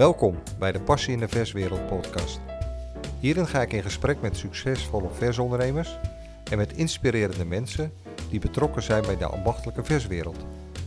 [0.00, 2.40] Welkom bij de Passie in de Verswereld podcast.
[3.18, 5.98] Hierin ga ik in gesprek met succesvolle versondernemers
[6.50, 7.92] en met inspirerende mensen
[8.30, 10.36] die betrokken zijn bij de ambachtelijke verswereld.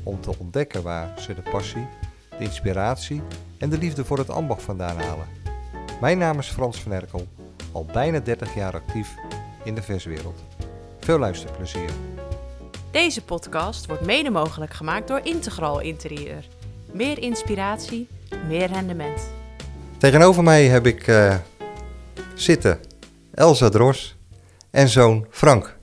[0.04, 1.88] Om te ontdekken waar ze de passie,
[2.38, 3.22] de inspiratie
[3.58, 5.28] en de liefde voor het ambacht vandaan halen.
[6.02, 7.28] Mijn naam is Frans van Erkel,
[7.72, 9.16] al bijna 30 jaar actief
[9.64, 10.44] in de verswereld.
[11.00, 11.90] Veel luisterplezier.
[12.92, 16.46] Deze podcast wordt mede mogelijk gemaakt door Integral Interieur.
[16.92, 18.08] Meer inspiratie,
[18.48, 19.22] meer rendement.
[19.98, 21.36] Tegenover mij heb ik eh,
[22.34, 22.80] zitten
[23.34, 24.16] Elsa Dros
[24.72, 25.76] en zoon Frank.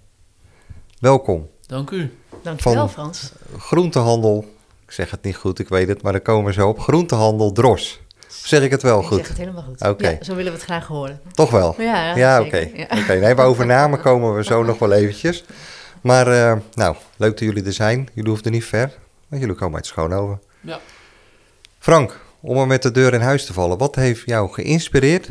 [0.98, 1.48] Welkom.
[1.66, 2.14] Dank u.
[2.42, 3.32] Dankjewel, Van- Frans.
[3.58, 4.44] Groentehandel,
[4.86, 6.80] ik zeg het niet goed, ik weet het, maar daar komen we zo op.
[6.80, 8.00] Groentehandel Dros.
[8.28, 9.18] Of zeg ik het wel Ik goed?
[9.18, 9.80] zeg het helemaal goed.
[9.88, 10.08] Oké.
[10.08, 11.20] Ja, zo willen we het graag horen.
[11.32, 11.74] Toch wel?
[11.78, 12.56] Ja, Ja, oké.
[12.56, 12.78] zeker.
[12.78, 13.02] Ja.
[13.02, 15.44] Oké, nee, maar over namen komen we zo nog wel eventjes.
[16.00, 18.08] Maar eh, nou, leuk dat jullie er zijn.
[18.14, 18.92] Jullie hoefden niet ver,
[19.28, 20.40] want jullie komen uit Schoonhoven.
[20.60, 20.78] Ja.
[21.78, 23.78] Frank, om er met de deur in huis te vallen.
[23.78, 25.30] Wat heeft jou geïnspireerd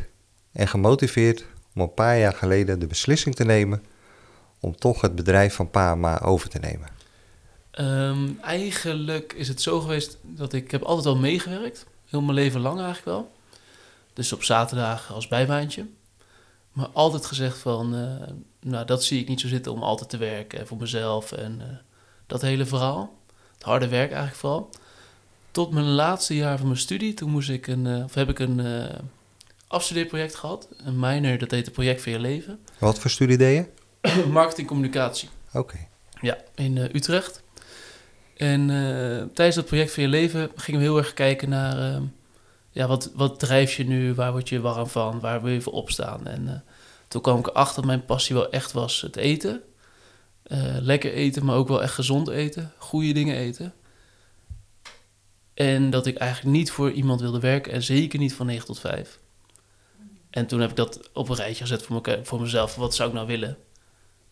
[0.51, 3.83] en gemotiveerd om een paar jaar geleden de beslissing te nemen
[4.59, 6.87] om toch het bedrijf van pa en ma over te nemen?
[7.71, 11.85] Ehm, eigenlijk is het zo geweest dat ik heb altijd wel meegewerkt.
[12.05, 13.31] Heel mijn leven lang eigenlijk wel.
[14.13, 15.85] Dus op zaterdag als bijbaantje.
[16.71, 20.17] Maar altijd gezegd van, eh, nou dat zie ik niet zo zitten om altijd te
[20.17, 20.59] werken.
[20.59, 21.67] En voor mezelf en eh,
[22.27, 23.17] dat hele verhaal.
[23.53, 24.69] Het harde werk eigenlijk vooral.
[25.51, 27.13] Tot mijn laatste jaar van mijn studie.
[27.13, 28.95] Toen moest ik een, eh, of heb ik een eh,
[29.67, 30.67] afstudeerproject gehad.
[30.83, 32.59] Een minor, dat heette Project voor je leven.
[32.77, 33.65] Wat voor studie deed
[34.01, 34.25] je?
[34.31, 35.29] Marketing communicatie.
[35.53, 35.77] Oké.
[36.21, 37.43] Ja, in eh, Utrecht.
[38.37, 38.67] En
[39.33, 41.93] tijdens dat project van je leven gingen we heel erg kijken naar...
[41.93, 42.01] eh,
[42.71, 44.13] ja, wat, wat drijf je nu?
[44.13, 45.19] Waar word je warm van?
[45.19, 46.27] Waar wil je voor opstaan?
[46.27, 46.63] En
[47.07, 49.61] toen kwam ik erachter dat mijn passie wel echt was het eten.
[50.79, 52.71] Lekker eten, maar ook wel echt gezond eten.
[52.77, 53.73] Goede dingen eten.
[55.59, 57.71] En dat ik eigenlijk niet voor iemand wilde werken.
[57.73, 59.19] En zeker niet van 9 tot 5.
[60.29, 62.75] En toen heb ik dat op een rijtje gezet voor, voor mezelf.
[62.75, 63.57] Wat zou ik nou willen?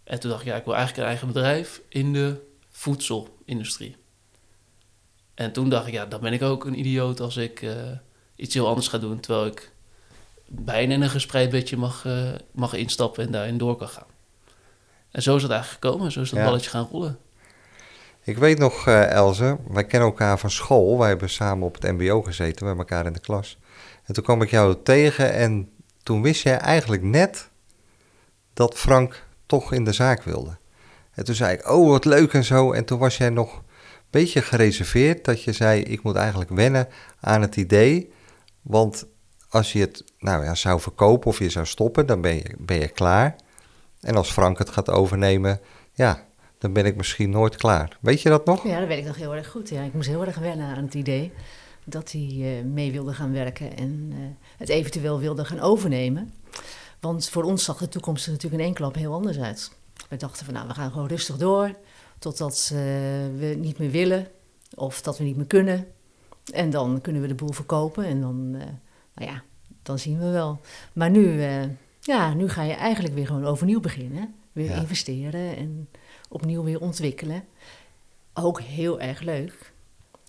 [0.04, 3.96] En toen dacht ik, ja, ik wil eigenlijk een eigen bedrijf in de voedselindustrie.
[5.34, 7.76] En toen dacht ik, ja, dan ben ik ook een idioot als ik eh,
[8.36, 9.20] iets heel anders ga doen.
[9.20, 9.72] Terwijl ik
[10.46, 14.08] bijna in een gespreid bedje mag, eh, mag instappen en daarin door kan gaan.
[15.12, 16.12] En zo is het eigenlijk gekomen.
[16.12, 16.46] Zo is dat Ja.
[16.46, 17.20] balletje gaan rollen.
[18.28, 20.98] Ik weet nog, eh Elze, wij kennen elkaar van school.
[20.98, 23.60] Wij hebben samen op het mbo gezeten, bij elkaar in de klas.
[24.04, 25.70] En toen kwam ik jou tegen en
[26.04, 27.50] toen wist jij eigenlijk net
[28.54, 30.58] dat Frank toch in de zaak wilde.
[31.12, 32.72] En toen zei ik, oh wat leuk en zo.
[32.72, 33.64] En toen was jij nog een
[34.10, 36.88] beetje gereserveerd dat je zei, ik moet eigenlijk wennen
[37.20, 38.12] aan het idee.
[38.62, 39.06] Want
[39.50, 42.80] als je het nou ja, zou verkopen of je zou stoppen, dan ben je, ben
[42.80, 43.36] je klaar.
[44.02, 45.60] En als Frank het gaat overnemen,
[45.94, 46.27] ja,
[46.58, 47.98] dan ben ik misschien nooit klaar.
[48.02, 48.64] Weet je dat nog?
[48.64, 49.70] Ja, dat weet ik nog heel erg goed.
[49.70, 49.82] Ja.
[49.82, 51.32] Ik moest heel erg wennen aan het idee
[51.84, 54.18] dat hij eh, mee wilde gaan werken en eh,
[54.58, 56.34] het eventueel wilde gaan overnemen.
[57.00, 59.72] Want voor ons zag de toekomst er natuurlijk in één klap heel anders uit.
[60.10, 61.76] We dachten van nou, we gaan gewoon rustig door
[62.20, 62.80] totdat eh,
[63.38, 64.28] we niet meer willen
[64.76, 65.88] of dat we niet meer kunnen.
[66.54, 69.44] En dan kunnen we de boel verkopen en dan, nou ja,
[69.84, 70.60] dan zien we wel.
[70.94, 71.42] Maar nu,
[72.00, 74.36] ja, nu ga je eigenlijk weer gewoon overnieuw beginnen.
[74.58, 74.76] Weer Ja.
[74.76, 75.90] investeren en
[76.30, 77.44] opnieuw weer ontwikkelen.
[78.34, 79.72] Ook heel erg leuk.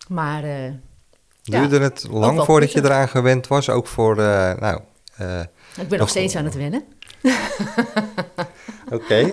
[0.09, 0.65] Maar eh,
[1.43, 3.71] Ja, Duurde het lang voordat je eraan gewend was?
[3.71, 4.81] Ook voor, eh, nou,
[5.17, 5.41] eh,
[5.81, 6.85] ik ben nog steeds aan het wennen.
[8.97, 9.33] oké.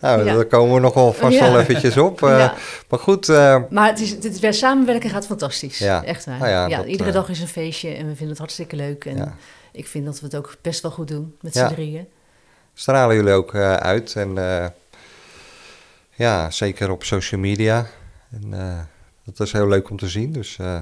[0.00, 0.34] Nou, Ja.
[0.34, 1.50] daar komen we nog wel vast Ja.
[1.50, 2.20] wel eventjes op.
[2.20, 3.28] Maar goed,
[3.70, 5.78] Maar het, is, het, het samenwerken gaat fantastisch.
[5.78, 6.04] Ja.
[6.04, 6.38] Echt waar.
[6.38, 9.04] Nou ja, dat, iedere dag is een feestje en we vinden het hartstikke leuk.
[9.04, 9.34] En
[9.72, 12.08] ik vind dat we het ook best wel goed doen met z'n drieën.
[12.74, 14.16] Stralen jullie ook eh, uit.
[14.16, 14.66] En eh,
[16.14, 17.86] ja, zeker op social media.
[18.30, 18.78] En, eh,
[19.24, 20.32] dat is heel leuk om te zien.
[20.32, 20.80] Dus eh,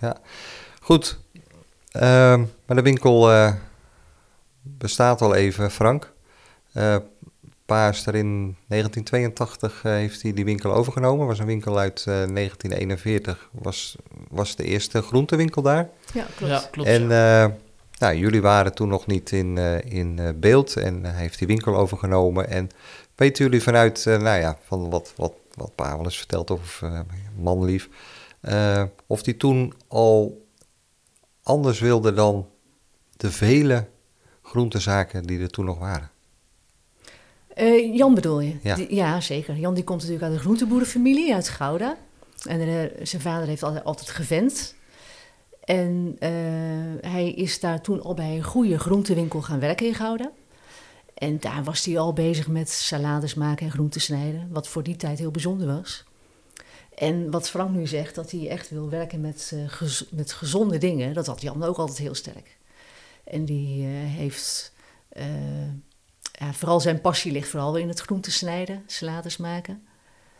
[0.00, 0.16] Ja.
[0.80, 1.18] goed.
[1.92, 3.52] Ehm, maar de winkel eh,
[4.62, 6.12] bestaat al even, Frank.
[6.72, 6.96] Eh
[7.66, 11.26] Pa is er in 1982 eh, heeft hij die winkel overgenomen.
[11.26, 13.48] Was een winkel uit eh, 1941.
[13.52, 13.96] Was,
[14.28, 15.88] was de eerste groentewinkel daar.
[16.12, 16.52] Ja, klopt.
[16.52, 16.88] Ja, klopt.
[16.88, 17.56] En ja.
[18.02, 21.38] Eh, nou, jullie waren toen nog niet in, eh, in eh, beeld en hij heeft
[21.38, 22.48] die winkel overgenomen.
[22.48, 22.68] En
[23.14, 26.86] weten jullie vanuit, eh, nou ja, van wat, wat, wat pa wel eens vertelt over
[26.92, 27.00] eh,
[27.38, 27.88] manlief,
[28.40, 30.46] eh, of die toen al
[31.42, 32.48] anders wilde dan
[33.16, 33.86] de vele
[34.42, 36.10] groentezaken die er toen nog waren?
[37.54, 38.56] Eh, Jan bedoel je?
[38.62, 38.74] Ja.
[38.74, 39.56] Die- ja, zeker.
[39.56, 41.96] Jan die komt natuurlijk uit een groenteboerenfamilie uit Gouda.
[42.42, 44.74] En eh, zijn vader heeft altijd, altijd gevent.
[45.72, 46.30] En eh,
[47.10, 50.30] hij is daar toen al bij een goede groentewinkel gaan werken in.
[51.14, 54.48] En daar was hij al bezig met salades maken en groenten snijden.
[54.50, 56.04] Wat voor die tijd heel bijzonder was.
[56.94, 61.14] En wat Frank nu zegt, dat hij echt wil werken met, eh, met gezonde dingen,
[61.14, 62.58] dat had Jan ook altijd heel sterk.
[63.24, 64.72] En die eh, heeft,
[66.52, 69.86] vooral zijn passie ligt vooral in het groente snijden, salades maken.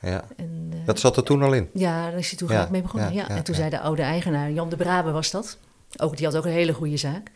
[0.02, 0.24] Ja.
[0.36, 1.70] En, eh, Dat zat er toen al in.
[1.74, 3.12] ja, daar is hij toen gelijk mee begonnen.
[3.12, 5.56] ja, en toen zei de oude eigenaar, Jan de Brabe was dat.
[5.96, 7.30] Ook, die had ook een hele goede zaak.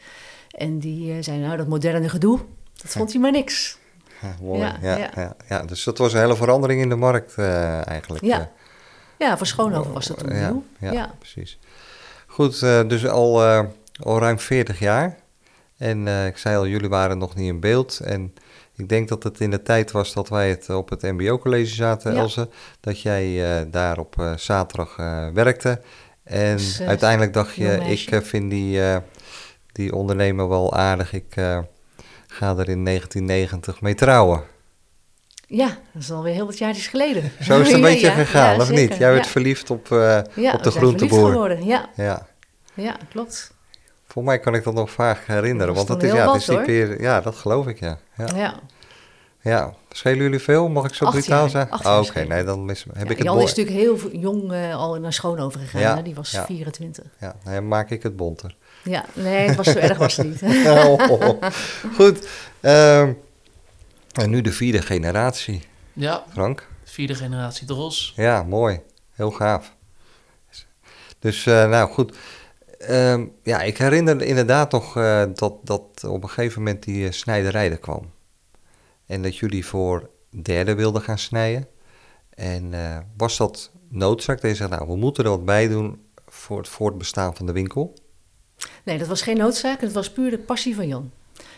[0.51, 2.39] En die eh, zei, nou, dat moderne gedoe,
[2.83, 3.79] dat vond hij maar niks.
[4.23, 4.61] Ja, mooi.
[4.61, 8.25] Ja, Ja, ja, dus dat was een hele verandering in de markt eh, eigenlijk.
[8.25, 8.51] Ja.
[9.19, 10.65] Ja, voor Schoonhoven was dat toen nieuw.
[10.79, 11.15] ja, Ja.
[11.19, 11.59] precies.
[12.27, 13.43] Goed, dus al,
[14.03, 15.17] al ruim 40 jaar.
[15.77, 18.01] En ik zei al, jullie waren nog niet in beeld.
[18.01, 18.35] En
[18.77, 22.13] ik denk dat het in de tijd was dat wij het op het MBO-college zaten,
[22.15, 22.19] Ja.
[22.19, 22.49] Else.
[22.81, 25.81] Dat jij eh, daar op eh, zaterdag eh, werkte.
[26.25, 28.97] En eh, uiteindelijk dacht je, ik eh, vind die, eh,
[29.73, 31.13] die ondernemer wel aardig.
[31.13, 31.59] Ik eh,
[32.27, 34.43] ga er in 1990 mee trouwen.
[35.47, 37.23] ja, dat is alweer heel wat jaartjes geleden.
[37.41, 38.97] Zo is het een Ja, beetje ja, gegaan, of niet?
[38.97, 40.19] Jij werd verliefd op, eh,
[40.53, 41.65] op de groenteboer.
[41.65, 42.27] Ja, Ja,
[42.75, 43.55] ja, klopt.
[44.17, 45.75] Voor mij kan ik dat nog vaag herinneren.
[45.75, 47.99] Dat Want toen is, ja, het is wat, die peer- ja, dat geloof ik, ja.
[48.17, 48.55] Ja, Ja.
[49.43, 49.75] ja.
[49.91, 50.69] Schelen jullie veel?
[50.69, 51.87] Mag ik zo brutaal zeggen?
[51.87, 54.75] Oh, Oké, nee, dan mis, heb Ja, ik het Jan is natuurlijk heel jong eh,
[54.75, 55.81] al naar Schoonhoven gegaan.
[55.81, 56.03] Ja, hè?
[56.03, 56.45] Die was ja.
[56.45, 57.05] 24.
[57.21, 58.57] Ja, dan maak ik het bonter.
[58.83, 60.43] Ja, nee, het was zo erg was het niet.
[60.69, 61.33] Oh,
[61.95, 62.29] Goed.
[62.61, 63.13] ehm,
[64.13, 66.69] en nu de vierde generatie, Ja, Frank.
[66.85, 68.13] vierde generatie Dros.
[68.17, 68.81] Ja, mooi.
[69.13, 69.75] Heel gaaf.
[71.19, 72.17] Dus, eh, nou goed.
[72.79, 77.13] Ehm, ja, ik herinner inderdaad nog eh, dat, dat op een gegeven moment die eh,
[77.13, 78.11] snijderij er kwam.
[79.07, 80.11] En dat jullie voor
[80.43, 81.67] derde wilden gaan snijden.
[82.31, 84.41] En eh, was dat noodzaak?
[84.41, 87.53] Dat je zegt, nou, we moeten er wat bij doen voor het voortbestaan van de
[87.53, 87.95] winkel.
[88.85, 89.81] Nee, dat was geen noodzaak.
[89.81, 91.11] Het was puur de passie van Jan.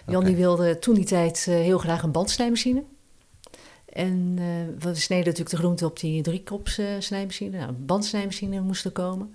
[0.06, 2.84] Jan die wilde toen die tijd heel graag een bandsnijmachine.
[3.86, 4.34] En
[4.78, 7.56] we sneden natuurlijk de groente op die driekops eh snijmachine.
[7.56, 9.34] Nou, een bandsnijmachine moest er komen.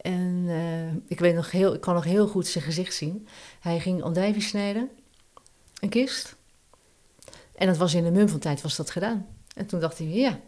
[0.00, 3.28] En eh, ik, weet nog heel, ik kan nog heel goed zijn gezicht zien.
[3.60, 4.90] Hij ging andijvie snijden,
[5.80, 6.36] een kist.
[7.54, 9.26] En dat was in de mum van tijd was dat gedaan.
[9.54, 10.40] En toen dacht hij, ja,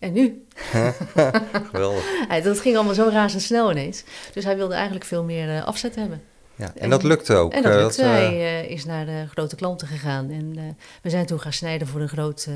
[0.00, 0.46] en nu?
[1.72, 2.04] Geweldig.
[2.28, 4.04] Ja, dat ging allemaal zo razendsnel ineens.
[4.32, 6.22] Dus hij wilde eigenlijk veel meer eh, afzet hebben.
[6.56, 7.52] Ja, en dat lukte ook.
[7.52, 8.02] En dat eh, lukte.
[8.02, 10.30] Hij is naar de grote klanten gegaan.
[10.30, 12.48] En we zijn toen gaan snijden voor een groot...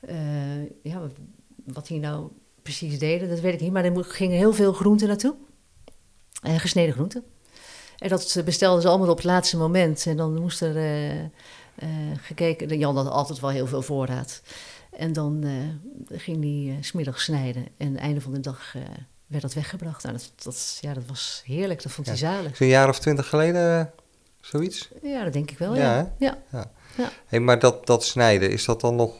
[0.00, 1.00] eh, ja,
[1.64, 2.30] wat die nou
[2.62, 3.72] precies deden, dat weet ik niet.
[3.72, 5.34] Maar er gingen heel veel groenten naartoe.
[6.42, 7.24] En gesneden groenten.
[7.98, 10.06] En dat bestelden ze allemaal op het laatste moment.
[10.06, 11.28] En dan moest er eh, eh,
[12.20, 12.78] gekeken...
[12.78, 14.42] Jan had altijd wel heel veel voorraad.
[14.90, 17.66] En dan eh, ging hij eh, 's smiddags snijden.
[17.76, 18.82] En einde van de dag eh,
[19.26, 20.02] werd dat weggebracht.
[20.02, 21.82] Nou, dat, dat, ja, dat was heerlijk.
[21.82, 22.60] Dat vond hij zalig.
[22.60, 23.84] een jaar of twintig geleden eh,
[24.40, 24.88] zoiets?
[25.02, 25.76] Ja, dat denk ik wel.
[25.76, 26.70] Ja, Ja, ja.
[27.26, 29.14] Hey, maar dat, dat snijden, is dat dan nog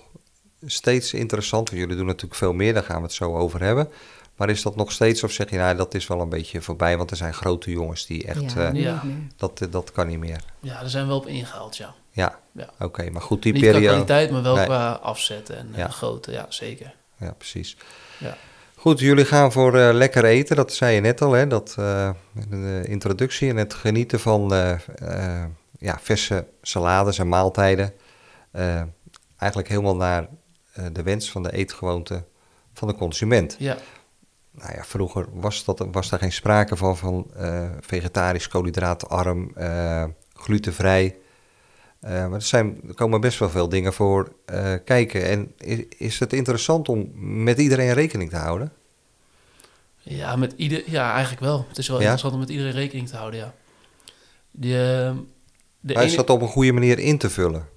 [0.67, 1.69] steeds interessant?
[1.69, 3.89] Want jullie doen natuurlijk veel meer, daar gaan we het zo over hebben.
[4.37, 6.97] Maar is dat nog steeds, of zeg je, nou, dat is wel een beetje voorbij,
[6.97, 8.93] want er zijn grote jongens die echt, ja, eh, Ja.
[9.03, 9.27] niet meer.
[9.37, 10.41] dat, dat kan niet meer.
[10.61, 11.95] Ja, daar zijn we wel op ingehaald, ja.
[12.11, 12.69] Ja, Ja.
[12.79, 13.93] oké, maar goed, die Niet qua periode.
[13.93, 14.65] kwaliteit, maar wel Nee.
[14.65, 15.87] qua afzetten en Ja.
[15.87, 16.33] eh, grootte.
[16.33, 16.95] Ja, zeker.
[17.17, 17.77] Ja, precies.
[18.19, 18.37] Ja.
[18.77, 22.11] Goed, jullie gaan voor eh, lekker eten, dat zei je net al, hè, dat, eh,
[22.51, 23.49] in de introductie.
[23.51, 25.45] En het genieten van eh, eh,
[25.79, 27.93] ja, verse salades en maaltijden.
[28.51, 28.83] Eh,
[29.37, 30.29] eigenlijk helemaal naar eh,
[30.93, 32.25] de wens van de eetgewoonte
[32.73, 33.57] van de consument.
[33.59, 33.77] Ja,
[34.51, 40.05] Nou ja, vroeger was, dat, was daar geen sprake van, van eh, vegetarisch, koolhydraatarm, eh,
[40.35, 41.17] glutenvrij.
[42.01, 45.25] Eh, maar er, zijn, er komen best wel veel dingen voor eh, kijken.
[45.27, 47.11] En is, is het interessant om
[47.45, 48.73] met iedereen rekening te houden?
[50.03, 51.65] ja, met ieder, ja, eigenlijk wel.
[51.69, 52.03] Het is wel Ja?
[52.03, 53.55] interessant om met iedereen rekening te houden, ja.
[54.51, 55.17] Die, ehm,
[55.81, 57.69] de Maar is ene- dat op een goede manier in te vullen?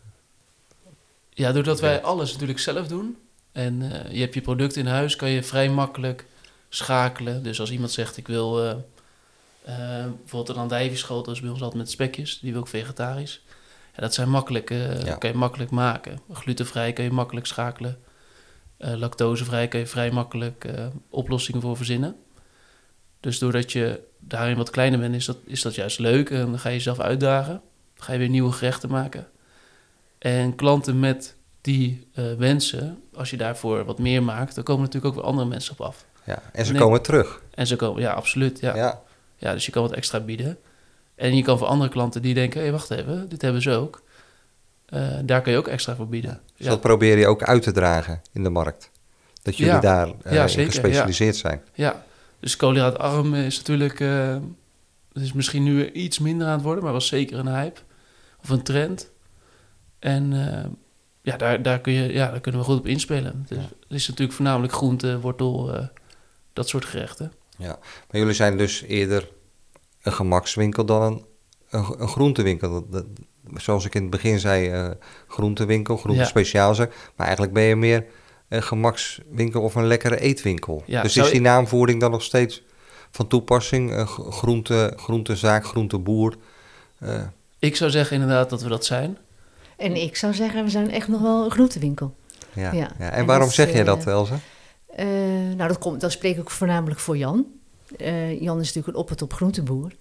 [1.34, 3.18] Ja, doordat wij alles natuurlijk zelf doen
[3.54, 6.26] en eh, je hebt je product in huis, kan je vrij makkelijk
[6.70, 7.44] schakelen.
[7.44, 8.70] Dus als iemand zegt ik wil eh,
[9.64, 13.42] eh, bijvoorbeeld een andijvieschotel, is bij ons altijd met spekjes, die wil ik vegetarisch.
[13.96, 15.16] Ja, dat zijn makkelijk, Ja.
[15.16, 16.20] kan je makkelijk maken.
[16.32, 18.00] Glutenvrij kan je makkelijk schakelen.
[18.78, 20.68] Lactosevrij kan je vrij makkelijk
[21.10, 22.16] oplossingen voor verzinnen.
[23.20, 26.30] Dus doordat je daarin wat kleiner bent, is dat, is dat juist leuk.
[26.30, 27.62] En dan ga je jezelf uitdagen.
[27.96, 29.28] Dan ga je weer nieuwe gerechten maken.
[30.24, 35.14] En klanten met die eh, wensen, als je daarvoor wat meer maakt, dan komen natuurlijk
[35.14, 36.06] ook weer andere mensen op af.
[36.24, 36.42] Ja.
[36.52, 37.42] En ze komen terug.
[37.54, 38.60] En ze komen, ja, absoluut.
[38.60, 38.76] Ja.
[38.76, 39.02] Ja.
[39.38, 39.54] Ja.
[39.54, 40.58] dus je kan wat extra bieden.
[41.16, 44.04] En je kan voor andere klanten die denken, hé, wacht even, dit hebben ze ook.
[44.86, 46.42] Eh, daar kan je ook extra voor bieden.
[46.58, 48.90] Dus dat probeer je ook uit te dragen in de markt.
[49.42, 49.80] Dat jullie Ja.
[49.80, 51.62] daar eh, Ja, zeker, gespecialiseerd zijn.
[51.74, 52.04] Ja,
[52.40, 54.00] dus koolhydraatarm is natuurlijk...
[55.14, 57.80] het is misschien nu iets minder aan het worden, maar was zeker een hype.
[58.42, 59.12] Of een trend.
[60.04, 60.70] En eh,
[61.22, 63.46] ja, daar, daar, kun je, ja, daar kunnen we goed op inspelen.
[63.48, 63.64] Dus, Ja.
[63.64, 65.88] Het is natuurlijk voornamelijk groente, wortel, eh,
[66.54, 67.32] dat soort gerechten.
[67.58, 67.78] Maar
[68.22, 69.30] jullie zijn dus eerder
[70.02, 71.26] een gemakswinkel dan een,
[71.70, 72.90] een, een groentewinkel.
[72.90, 73.06] Dat-
[73.56, 74.90] zoals ik in het begin zei, eh
[75.28, 76.88] groentewinkel, groente Ja.
[77.16, 78.06] Maar eigenlijk ben je meer
[78.50, 80.84] een gemakswinkel of een lekkere eetwinkel.
[80.86, 82.64] Ja, dus is die naamvoering dan nog steeds
[83.12, 84.08] van toepassing?
[84.30, 86.36] Groente, groentezaak, groenteboer.
[87.60, 89.18] Ik zou zeggen inderdaad dat we dat zijn.
[89.78, 92.16] En ik zou zeggen, we zijn echt nog wel een groentewinkel.
[92.54, 92.62] ja.
[92.72, 92.72] Ja.
[92.74, 92.92] Ja.
[93.00, 94.34] En, En waarom dat, zeg je eh, dat, Elze?
[94.96, 95.06] Eh,
[95.56, 97.46] nou, dat, komt, dat spreek ik voornamelijk voor Jan.
[97.98, 99.92] Eh, Jan is natuurlijk een op het op groenteboer.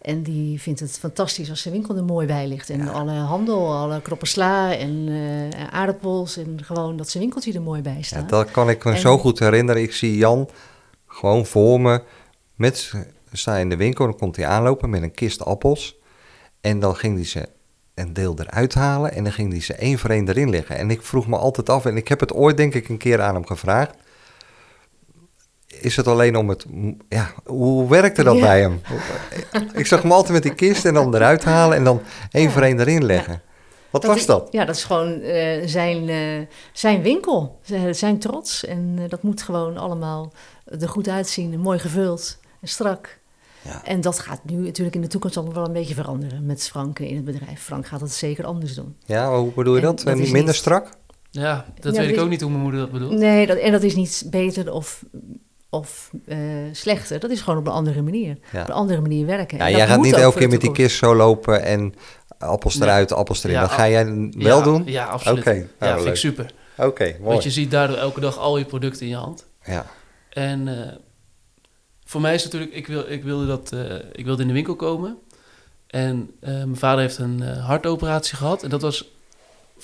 [0.00, 2.70] En die vindt het fantastisch als zijn winkel er mooi bij ligt.
[2.70, 2.90] En Ja.
[2.90, 5.08] alle handel, alle kroppen sla en
[5.70, 6.36] aardappels.
[6.36, 8.28] En gewoon dat zijn winkeltje er mooi bij Ja, staat.
[8.28, 9.82] dat kan ik me En- zo goed herinneren.
[9.82, 10.48] Ik zie Jan
[11.06, 12.02] gewoon voor me.
[12.54, 12.92] Met,
[13.32, 15.96] sta in de winkel, dan komt hij aanlopen met een kist appels.
[16.60, 17.48] En dan ging hij ze
[18.00, 20.76] een deel eruit halen en dan ging hij ze één voor één erin leggen.
[20.76, 23.20] En ik vroeg me altijd af, en ik heb het ooit denk ik een keer
[23.20, 23.94] aan hem gevraagd.
[25.66, 26.64] Is het alleen om het...
[27.08, 28.40] Ja, hoe werkte dat Ja.
[28.40, 28.80] bij hem?
[29.74, 32.50] Ik zag hem altijd met die kist en dan eruit halen en dan één Ja.
[32.50, 33.42] voor één erin leggen.
[33.90, 34.48] Wat was dat?
[34.50, 38.64] Ja, dat is gewoon eh, zijn, eh, zijn winkel, zijn trots.
[38.64, 40.32] En eh, dat moet gewoon allemaal
[40.80, 43.18] er goed uitzien, mooi gevuld en strak.
[43.62, 43.84] Ja.
[43.84, 46.98] En dat gaat nu natuurlijk in de toekomst nog wel een beetje veranderen met Frank
[46.98, 47.62] in het bedrijf.
[47.62, 48.96] Frank gaat dat zeker anders doen.
[49.04, 50.02] Ja, maar hoe bedoel je En dat?
[50.04, 50.88] dat Niet is minder niet- strak?
[51.30, 53.12] Ja, dat Ja, weet ik ook niet hoe mijn moeder dat bedoelt.
[53.12, 55.04] Nee, dat, en dat is niet beter of,
[55.70, 56.38] of eh,
[56.72, 57.20] slechter.
[57.20, 58.38] Dat is gewoon op een andere manier.
[58.52, 58.62] Ja.
[58.62, 59.58] Op een andere manier werken.
[59.58, 61.94] Ja, jij gaat niet elke keer met die kist zo lopen en
[62.38, 62.88] appels Nee.
[62.88, 63.56] eruit, appels erin.
[63.56, 64.82] Ja, dat ga jij wel ja, doen?
[64.86, 65.38] Ja, absoluut.
[65.38, 66.08] Oké, ja, nou, vind leuk.
[66.08, 66.52] ik super.
[66.76, 67.16] Oké, mooi.
[67.22, 69.46] Want je ziet daardoor elke dag al je producten in je hand.
[69.64, 69.86] Ja,
[70.30, 70.96] En eh,
[72.10, 74.76] voor mij is natuurlijk, ik, wil, ik, wilde dat, eh, ik wilde in de winkel
[74.76, 75.18] komen.
[75.86, 78.62] En eh, mijn vader heeft een eh, hartoperatie gehad.
[78.62, 79.08] En dat was,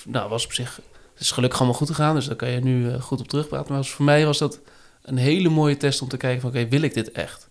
[0.05, 0.75] nou, was op zich,
[1.13, 2.15] het is gelukkig allemaal goed gegaan.
[2.15, 3.73] Dus daar kan je nu goed op terugpraten.
[3.73, 4.59] Maar voor mij was dat
[5.01, 7.47] een hele mooie test om te kijken van, oké, wil ik dit echt?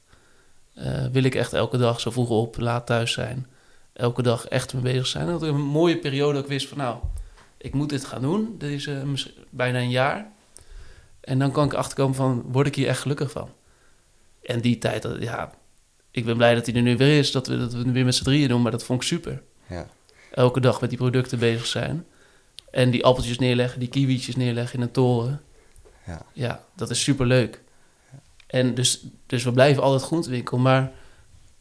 [1.12, 3.46] Wil ik echt elke dag zo vroeg op, laat thuis zijn?
[3.92, 5.26] Elke dag echt mee bezig zijn?
[5.26, 6.96] En dat ik een mooie periode ik wist van, nou,
[7.56, 8.54] ik moet dit gaan doen.
[8.58, 10.30] Dit is bijna een jaar.
[11.20, 13.48] En dan kan ik achterkomen van, word ik hier echt gelukkig van?
[14.46, 15.50] En die tijd, dat- ja,
[16.10, 18.04] ik ben blij dat hij er nu weer is, dat we dat we het weer
[18.04, 19.42] met z'n drieën doen, maar dat vond ik super.
[19.66, 19.86] ja.
[20.32, 22.06] Elke dag met die producten bezig zijn.
[22.70, 25.40] En die appeltjes neerleggen, die kiwietjes neerleggen in een toren.
[26.06, 26.22] Ja.
[26.32, 27.62] ja dat is super leuk.
[28.46, 30.92] En dus, dus we blijven altijd groentewinkel, maar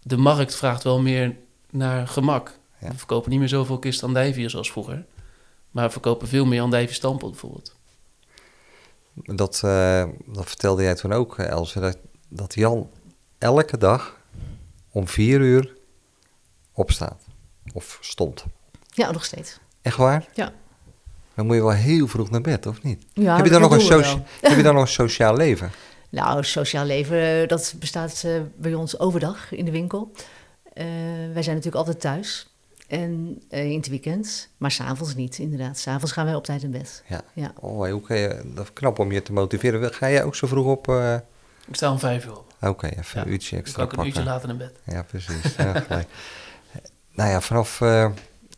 [0.04, 1.36] de markt vraagt wel meer
[1.70, 2.60] naar gemak.
[2.82, 2.88] Ja.
[2.90, 5.06] We verkopen niet meer zoveel kist andijvie zoals vroeger.
[5.72, 7.76] Maar we verkopen veel meer andijvie stampot bijvoorbeeld.
[9.14, 12.90] Dat, eh, dat vertelde jij toen ook, eh, Else, dat, dat Jan
[13.38, 14.20] elke dag
[14.92, 15.76] om vier uur
[16.74, 17.24] opstaat.
[17.74, 18.46] Of stond.
[18.90, 19.60] Ja, nog steeds.
[19.82, 20.28] Echt waar?
[20.34, 20.54] Ja.
[21.36, 23.06] Dan moet je wel heel vroeg naar bed, of niet?
[23.14, 25.72] Ja, heb, je dan nog een socia- heb je dan nog een sociaal leven?
[26.10, 30.12] Nou, sociaal leven, eh, dat bestaat eh, bij ons overdag in de winkel.
[30.74, 30.86] Eh,
[31.34, 32.50] wij zijn natuurlijk altijd thuis.
[32.88, 35.78] En in het weekend, maar s'avonds niet, inderdaad.
[35.78, 37.04] S'avonds gaan wij op tijd in bed.
[37.08, 37.22] Ja.
[37.34, 37.54] Ja.
[37.60, 39.94] Oh, hoe kan je, dat is knap om je te motiveren.
[39.94, 40.88] Ga jij ook zo vroeg op?
[41.66, 42.54] Ik sta om vijf uur op.
[42.62, 44.80] Oké, even Ja, een uurtje extra kan ik een uurtje later naar bed.
[44.84, 45.56] Ja, precies.
[45.56, 46.08] Ja, gelijk.
[47.18, 48.12] nou ja, vanaf eh,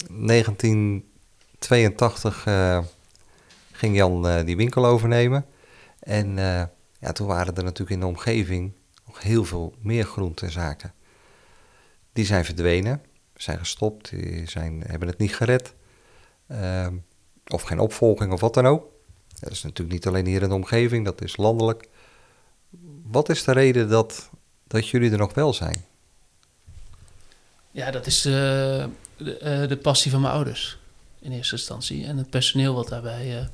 [0.08, 2.84] 1982 eh,
[3.72, 5.46] ging Jan eh, die winkel overnemen.
[6.00, 6.64] En eh,
[7.00, 8.72] ja, toen waren er natuurlijk in de omgeving
[9.06, 10.94] nog heel veel meer groentezaken.
[12.14, 13.02] Die zijn verdwenen,
[13.36, 15.74] zijn gestopt, die zijn, hebben het niet gered.
[16.48, 16.96] Ehm,
[17.48, 18.86] of geen opvolging of wat dan ook.
[19.40, 21.88] Dat is natuurlijk niet alleen hier in de omgeving, dat is landelijk.
[23.12, 24.30] Wat is de reden dat,
[24.68, 25.86] dat jullie er nog wel zijn?
[27.72, 28.32] Ja, dat is eh,
[29.18, 30.78] de, eh, de passie van mijn ouders
[31.20, 32.06] in eerste instantie.
[32.06, 33.46] En het personeel wat daarbij eh,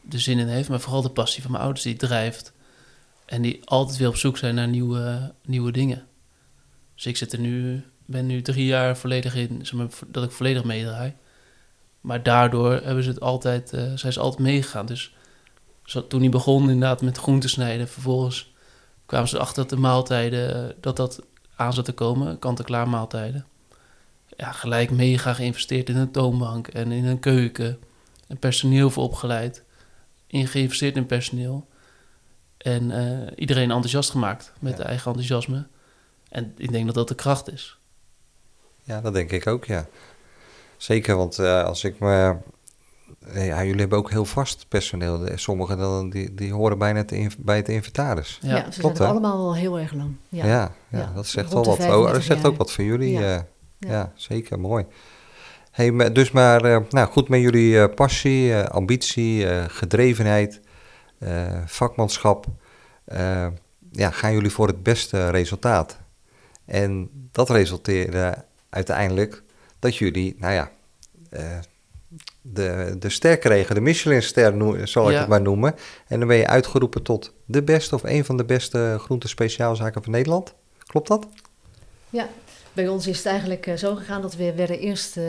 [0.00, 0.68] de zin in heeft.
[0.68, 2.52] Maar vooral de passie van mijn ouders die drijft.
[3.24, 6.06] En die altijd weer op zoek zijn naar nieuwe, nieuwe dingen.
[6.94, 9.66] Dus ik zit er nu, ben nu drie jaar volledig in,
[10.06, 11.14] dat ik volledig meedraai.
[12.00, 14.86] Maar daardoor hebben ze het altijd, zijn ze altijd meegegaan.
[14.86, 15.14] Dus
[16.08, 18.52] toen hij begon inderdaad met groenten snijden, vervolgens
[19.08, 21.22] kwamen ze erachter dat de maaltijden, eh, dat dat
[21.56, 23.46] aan zat te komen, kant-en-klaar maaltijden.
[24.36, 27.78] Ja, gelijk mega geïnvesteerd in een toonbank en in een keuken.
[28.26, 29.62] En personeel voor opgeleid.
[30.26, 31.66] In geïnvesteerd in personeel.
[32.56, 34.84] En eh, iedereen enthousiast gemaakt met Ja.
[34.84, 35.66] eigen enthousiasme.
[36.28, 37.78] En ik denk dat dat de kracht is.
[38.82, 39.86] Ja, dat denk ik ook, ja.
[40.76, 42.36] Zeker, want eh, als ik me...
[43.32, 45.28] eh, Ja, jullie hebben ook heel vast personeel.
[45.34, 48.38] Sommigen dan, die, die horen bijna het bij het inventaris.
[48.42, 50.14] Ja, Ja, ze klopt, zijn allemaal wel heel erg lang.
[50.28, 50.46] Ja.
[50.46, 51.72] Ja, ja, Ja, dat zegt wel wat.
[51.72, 53.12] Oh, dat 35 zegt ook wat voor jullie.
[53.12, 53.20] Ja.
[53.20, 53.46] Ja,
[53.78, 53.90] ja.
[53.90, 54.12] Ja.
[54.14, 54.86] zeker, mooi.
[55.70, 60.60] Hey, dus maar eh, nou, goed met jullie eh, passie, eh, ambitie, eh, gedrevenheid,
[61.18, 62.46] eh, vakmanschap.
[63.04, 63.46] eh,
[63.92, 65.98] ja, gaan jullie voor het beste resultaat.
[66.64, 69.42] En dat resulteerde uiteindelijk
[69.78, 70.70] dat jullie, nou ja,
[71.30, 71.42] eh,
[72.52, 75.18] de, de ster kregen, de Michelinster zal ik Ja.
[75.20, 75.74] het maar noemen.
[76.06, 80.12] En dan ben je uitgeroepen tot de beste of een van de beste groentespeciaalzaken van
[80.12, 80.54] Nederland.
[80.86, 81.26] Klopt dat?
[82.10, 82.28] Ja,
[82.72, 85.16] bij ons is het eigenlijk eh, zo gegaan dat we werden eerst...
[85.16, 85.24] eh,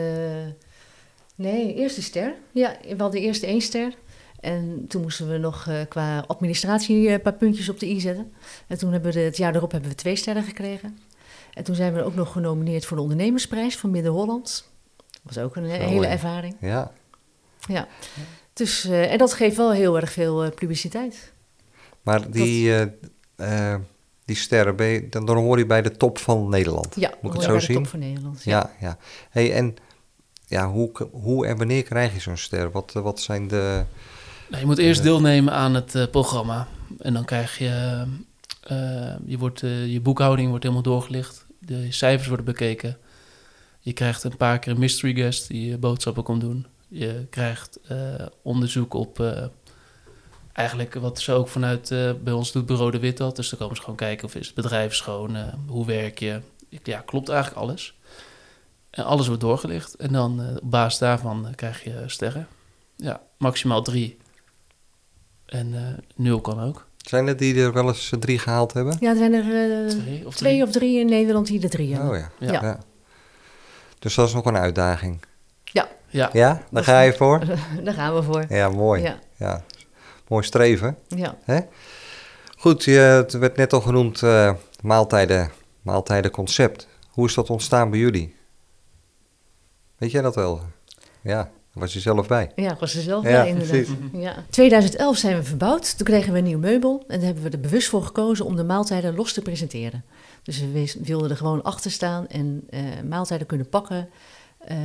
[1.34, 2.34] nee, eerst de ster.
[2.52, 3.94] Ja, we hadden eerst één ster.
[4.40, 8.32] En toen moesten we nog eh, qua administratie een paar puntjes op de i zetten.
[8.66, 10.98] En toen hebben we de- het jaar erop hebben we twee sterren gekregen.
[11.54, 14.68] En toen zijn we ook nog genomineerd voor de ondernemersprijs van Midden-Holland.
[15.22, 16.08] Dat was ook een Zo, hele ja.
[16.10, 16.56] ervaring.
[16.60, 16.92] Ja.
[17.68, 17.88] Ja.
[18.52, 21.32] Dus, eh, en dat geeft wel heel erg veel eh, publiciteit.
[22.02, 22.72] Maar die,
[23.36, 23.80] eh, eh,
[24.24, 26.94] die sterren, ben je, dan, dan hoor je bij de top van Nederland.
[26.96, 27.76] Ja, Moet ik het zo bij de zien?
[27.76, 28.42] top van Nederland.
[28.44, 28.96] Ja, ja.
[29.30, 29.74] Hey, en
[30.46, 32.70] ja, hoe, hoe en wanneer krijg je zo'n ster?
[32.70, 33.84] Wat, wat zijn de...
[34.48, 36.68] Nou, je moet eerst deelnemen aan het programma.
[36.98, 38.04] En dan krijg je...
[38.60, 41.46] eh, je, wordt, je boekhouding wordt helemaal doorgelicht.
[41.58, 42.98] De cijfers worden bekeken.
[43.80, 46.66] Je krijgt een paar keer een mystery guest die je boodschappen komt doen.
[46.90, 47.98] Je krijgt eh,
[48.42, 49.20] onderzoek op...
[49.20, 49.44] eh,
[50.52, 53.36] eigenlijk wat ze ook vanuit eh, bij ons doet Bureau de Wit dat.
[53.36, 56.40] Dus dan komen ze gewoon kijken of is het bedrijf schoon, eh, hoe werk je.
[56.82, 57.98] Ja, klopt eigenlijk alles.
[58.90, 59.94] En alles wordt doorgelicht.
[59.94, 62.46] En dan op basis daarvan krijg je sterren.
[62.96, 64.18] Ja, maximaal drie.
[65.46, 65.82] En eh,
[66.16, 66.86] nul kan ook.
[66.96, 68.96] Zijn er die er wel eens drie gehaald hebben?
[69.00, 69.42] Ja, er zijn er
[69.88, 70.62] Twee of twee drie.
[70.66, 72.10] of drie in Nederland die er drie hebben.
[72.10, 72.30] Oh ja.
[72.52, 72.62] Ja.
[72.62, 72.78] Ja.
[73.98, 75.20] Dus dat is nog een uitdaging.
[76.10, 77.38] Ja, Ja, daar ga je voor?
[77.84, 78.44] Daar gaan we voor.
[78.48, 79.02] Ja, mooi.
[79.02, 79.64] Ja, Ja.
[80.28, 80.96] Mooi streven.
[81.08, 81.36] ja.
[82.58, 84.52] Goed, je, het werd net al genoemd, eh,
[84.82, 85.50] maaltijden,
[85.82, 86.88] maaltijdenconcept.
[87.08, 88.34] Hoe is dat ontstaan bij jullie?
[89.96, 90.60] Weet jij dat wel?
[91.22, 92.52] Ja, daar was je zelf bij.
[92.56, 93.70] ja, ik was er zelf Ja, bij inderdaad.
[93.70, 93.94] precies.
[94.12, 94.34] Ja.
[94.50, 95.96] 2011 zijn we verbouwd.
[95.96, 97.04] Toen kregen we een nieuw meubel.
[97.08, 100.04] En daar hebben we er bewust voor gekozen om de maaltijden los te presenteren.
[100.42, 104.08] Dus we wilden er gewoon achter staan en eh, maaltijden kunnen pakken
[104.58, 104.76] eh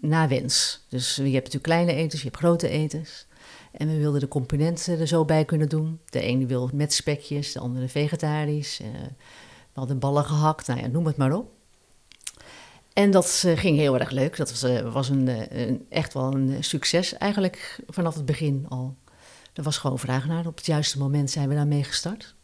[0.00, 0.84] naar wens.
[0.88, 3.26] Dus je hebt natuurlijk kleine etens, je hebt grote etens.
[3.72, 6.00] En we wilden de componenten er zo bij kunnen doen.
[6.04, 8.80] De ene wil met spekjes, de andere vegetarisch.
[8.80, 8.88] Eh,
[9.72, 11.50] we hadden ballen gehakt, nou ja, noem het maar op.
[12.92, 14.36] En dat eh, ging heel erg leuk.
[14.36, 18.96] Dat was, eh, was een, een, echt wel een succes eigenlijk vanaf het begin al.
[19.52, 20.46] Er was gewoon vraag naar.
[20.46, 22.34] Op het juiste moment zijn we daarmee gestart.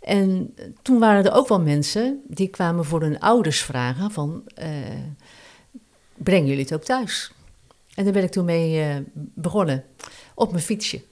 [0.00, 4.42] En toen waren er ook wel mensen die kwamen voor hun ouders vragen van...
[6.16, 7.32] brengen jullie het ook thuis?
[7.94, 9.84] En daar ben ik toen mee eh, begonnen.
[10.34, 11.02] Op mijn fietsje.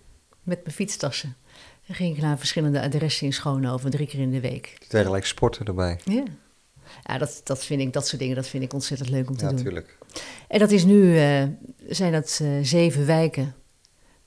[0.42, 1.36] Met mijn fietstassen.
[1.86, 4.76] Dan ging ik naar verschillende adressen in Schoonhoven, drie keer in de week.
[4.88, 6.00] Tegelijk sporten erbij.
[6.04, 6.22] Ja,
[7.04, 9.42] ja dat, dat vind ik, dat soort dingen, dat vind ik ontzettend leuk om te
[9.44, 9.56] Ja, doen.
[9.58, 9.98] natuurlijk.
[10.48, 11.42] En dat is nu, eh,
[11.88, 13.54] zijn dat eh, zeven wijken,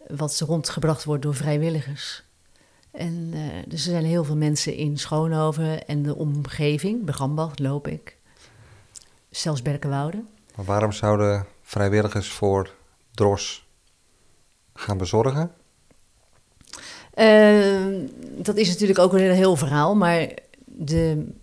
[0.08, 2.24] wat rondgebracht wordt door vrijwilligers.
[2.92, 3.34] En
[3.68, 8.18] dus er zijn heel veel mensen in Schoonhoven en de omgeving, Begambach loop ik,
[9.30, 10.24] zelfs Berkenwoude.
[10.58, 12.74] Maar waarom zouden vrijwilligers voor
[13.12, 13.68] Dros
[14.74, 15.52] gaan bezorgen?
[17.14, 17.86] Eh,
[18.38, 20.34] dat is natuurlijk ook een heel verhaal, maar
[20.66, 21.34] de,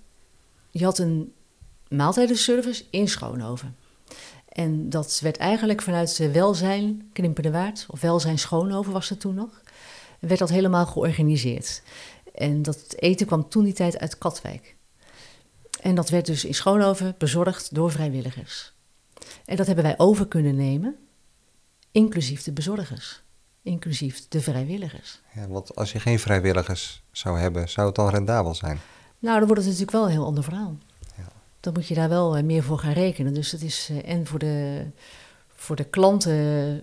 [0.70, 1.32] je had een
[1.88, 3.76] maaltijdenservice in Schoonhoven.
[4.48, 9.60] En dat werd eigenlijk vanuit welzijn Knimpende Waard, of welzijn Schoonhoven was het toen nog,
[10.20, 11.82] werd dat helemaal georganiseerd.
[12.34, 14.76] En dat eten kwam toen die tijd uit Katwijk.
[15.80, 18.73] En dat werd dus in Schoonhoven bezorgd door vrijwilligers.
[19.44, 20.96] En dat hebben wij over kunnen nemen,
[21.90, 23.22] inclusief de bezorgers,
[23.62, 25.20] inclusief de vrijwilligers.
[25.34, 28.80] Ja, want als je geen vrijwilligers zou hebben, zou het dan rendabel zijn?
[29.18, 30.78] Nou, dan wordt het natuurlijk wel een heel ander verhaal.
[31.16, 31.28] Ja.
[31.60, 33.34] Dan moet je daar wel eh, meer voor gaan rekenen.
[33.34, 34.86] Dus dat is eh, en voor de,
[35.54, 36.82] voor de klanten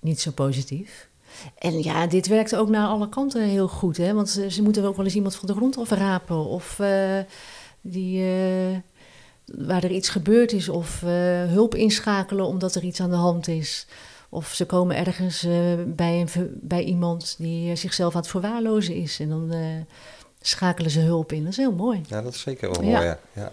[0.00, 1.08] niet zo positief.
[1.58, 3.96] En ja, dit werkt ook naar alle kanten heel goed.
[3.96, 4.14] Hè?
[4.14, 6.36] Want ze, ze moeten ook wel eens iemand van de grond afrapen.
[6.36, 7.18] Of eh,
[7.80, 8.24] die,
[9.44, 10.68] waar er iets gebeurd is.
[10.68, 11.08] Of eh,
[11.44, 13.86] hulp inschakelen omdat er iets aan de hand is.
[14.28, 18.94] Of ze komen ergens eh, bij, een, bij iemand die eh, zichzelf aan het verwaarlozen
[18.94, 19.20] is.
[19.20, 19.60] En dan eh,
[20.40, 21.42] schakelen ze hulp in.
[21.42, 22.00] Dat is heel mooi.
[22.06, 22.90] Ja, dat is zeker wel Ja.
[22.90, 23.18] mooi, ja.
[23.32, 23.50] ja.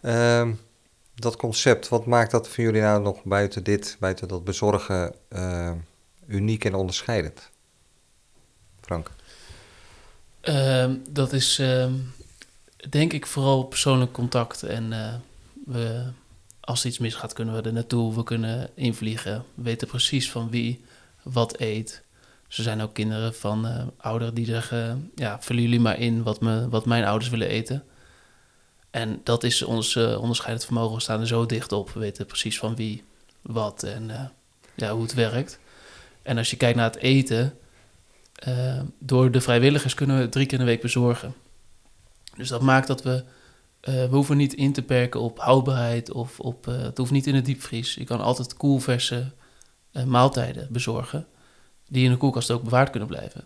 [0.00, 0.52] Ehm,
[1.14, 5.72] dat concept, wat maakt dat voor jullie nou nog buiten dit, buiten dat bezorgen, eh,
[6.26, 7.50] uniek en onderscheidend?
[8.80, 9.10] Frank?
[10.40, 11.92] Ehm, dat is ehm,
[12.88, 14.62] denk ik vooral persoonlijk contact.
[14.62, 15.14] En eh,
[15.64, 16.04] we,
[16.60, 18.14] als iets misgaat, kunnen we er naartoe.
[18.14, 19.44] We kunnen invliegen.
[19.54, 20.84] We weten precies van wie
[21.22, 22.02] wat eet.
[22.48, 25.10] Er zijn ook kinderen van eh, ouderen die zeggen...
[25.14, 27.84] ja, vullen jullie maar in wat, me, wat mijn ouders willen eten.
[28.90, 30.94] En dat is ons eh, onderscheidend vermogen.
[30.94, 31.90] We staan er zo dicht op.
[31.90, 33.04] We weten precies van wie,
[33.42, 34.32] wat en
[34.74, 35.58] ja, hoe het werkt.
[36.22, 37.58] En als je kijkt naar het eten,
[38.98, 41.34] door de vrijwilligers kunnen we drie keer in de week bezorgen.
[42.36, 43.24] Dus dat maakt dat we,
[43.80, 47.26] eh, we hoeven niet in te perken op houdbaarheid of op, eh, het hoeft niet
[47.26, 47.94] in de diepvries.
[47.94, 49.32] Je kan altijd koelverse
[49.92, 51.26] eh, maaltijden bezorgen,
[51.88, 53.44] die in de koelkast ook bewaard kunnen blijven.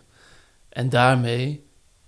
[0.69, 1.65] En daarmee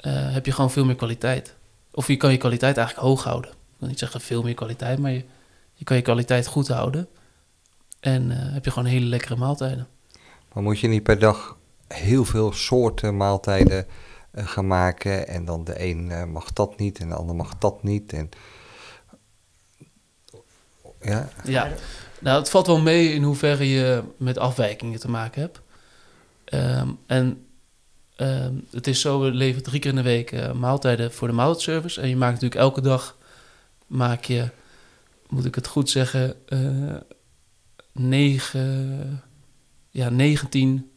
[0.07, 1.55] heb je gewoon veel meer kwaliteit.
[1.91, 3.51] Of je kan je kwaliteit eigenlijk hoog houden.
[3.51, 5.23] Ik wil niet zeggen veel meer kwaliteit, maar je,
[5.73, 7.07] je kan je kwaliteit goed houden.
[7.99, 9.87] En heb je gewoon hele lekkere maaltijden.
[10.53, 13.85] Maar moet je niet per dag heel veel soorten maaltijden
[14.47, 17.83] gaan maken en dan de een eh, mag dat niet en de ander mag dat
[17.83, 18.29] niet en
[21.01, 21.71] ja, Ja,
[22.19, 25.61] nou, het valt wel mee in hoeverre je met afwijkingen te maken hebt.
[26.45, 27.45] Ehm, en
[28.15, 31.33] ehm, het is zo, we leveren drie keer in de week eh, maaltijden voor de
[31.33, 32.01] maaltijdservice.
[32.01, 33.17] En je maakt natuurlijk elke dag,
[33.87, 34.49] maak je,
[35.29, 36.95] moet ik het goed zeggen, eh
[37.99, 39.23] negen,
[39.89, 40.91] ja, 19,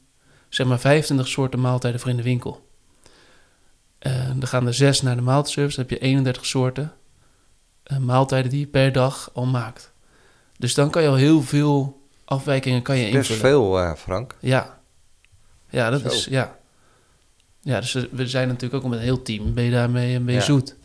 [0.49, 2.71] zeg maar 25 soorten maaltijden voor in de winkel.
[4.03, 6.93] En dan gaan er zes naar de maaltijdservice, dan heb je 31 soorten
[7.83, 9.93] eh, maaltijden die je per dag al maakt.
[10.59, 13.41] Dus dan kan je al heel veel afwijkingen kan je best invullen.
[13.41, 14.37] veel eh, Frank.
[14.41, 14.81] Ja.
[15.69, 16.07] Ja, dat Zo.
[16.09, 16.59] is, ja.
[17.61, 19.55] Ja, dus we- zijn natuurlijk ook met een heel team.
[19.55, 20.47] Ben je daarmee een beetje Ja.
[20.47, 20.77] zoet?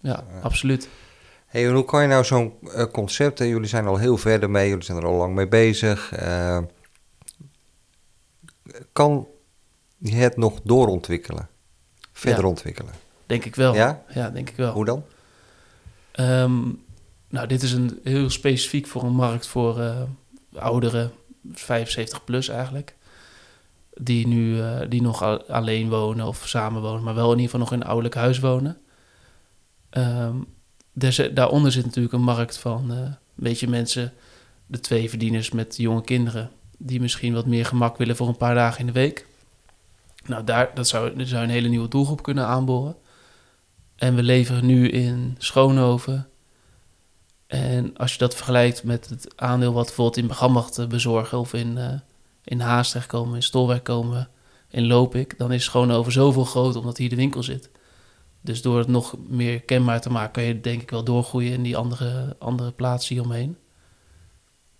[0.00, 0.88] Ja, absoluut.
[1.46, 4.50] Hey, en hoe kan je nou zo'n eh, concept, hè, jullie zijn al heel verder
[4.50, 6.58] mee, jullie zijn er al lang mee bezig, eh,
[8.92, 9.26] kan
[9.98, 11.48] je het nog doorontwikkelen,
[12.14, 12.48] verder Ja.
[12.48, 12.92] ontwikkelen?
[13.26, 13.74] Denk ik wel.
[13.74, 14.02] Ja?
[14.14, 14.72] Ja, denk ik wel.
[14.72, 15.04] Hoe dan?
[16.12, 16.62] Ehm,
[17.28, 20.02] nou, dit is een heel specifiek voor een markt voor eh,
[20.54, 21.12] ouderen,
[21.52, 22.94] 75 plus eigenlijk.
[23.94, 27.60] Die nu eh, die nog alleen wonen of samen wonen, maar wel in ieder geval
[27.60, 28.78] nog in een ouderlijk huis wonen.
[29.90, 30.36] Ehm,
[31.34, 34.12] daaronder zit natuurlijk een markt van eh, een beetje mensen,
[34.66, 38.54] de twee verdieners met jonge kinderen, die misschien wat meer gemak willen voor een paar
[38.54, 39.26] dagen in de week.
[40.26, 42.96] Nou, daar dat zou, daar zou een hele nieuwe doelgroep kunnen aanboren.
[43.96, 46.28] En we leveren nu in Schoonhoven.
[47.46, 51.78] En als je dat vergelijkt met het aandeel wat bijvoorbeeld in Begammacht bezorgen of in,
[51.78, 51.92] eh
[52.44, 54.28] in Haastrecht komen, in Stolwijk komen,
[54.68, 57.70] in Lopik, dan is Schoonhoven zoveel groter omdat hier de winkel zit.
[58.40, 61.62] Dus door het nog meer kenbaar te maken, kan je denk ik wel doorgroeien in
[61.62, 63.56] die andere, andere plaatsen hieromheen.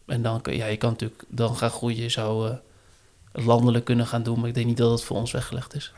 [0.06, 2.02] En dan kun ja, je kan natuurlijk dan gaan groeien.
[2.02, 2.56] Je zou eh,
[3.34, 5.92] landelijk kunnen gaan doen, maar ik denk niet dat het voor ons weggelegd is.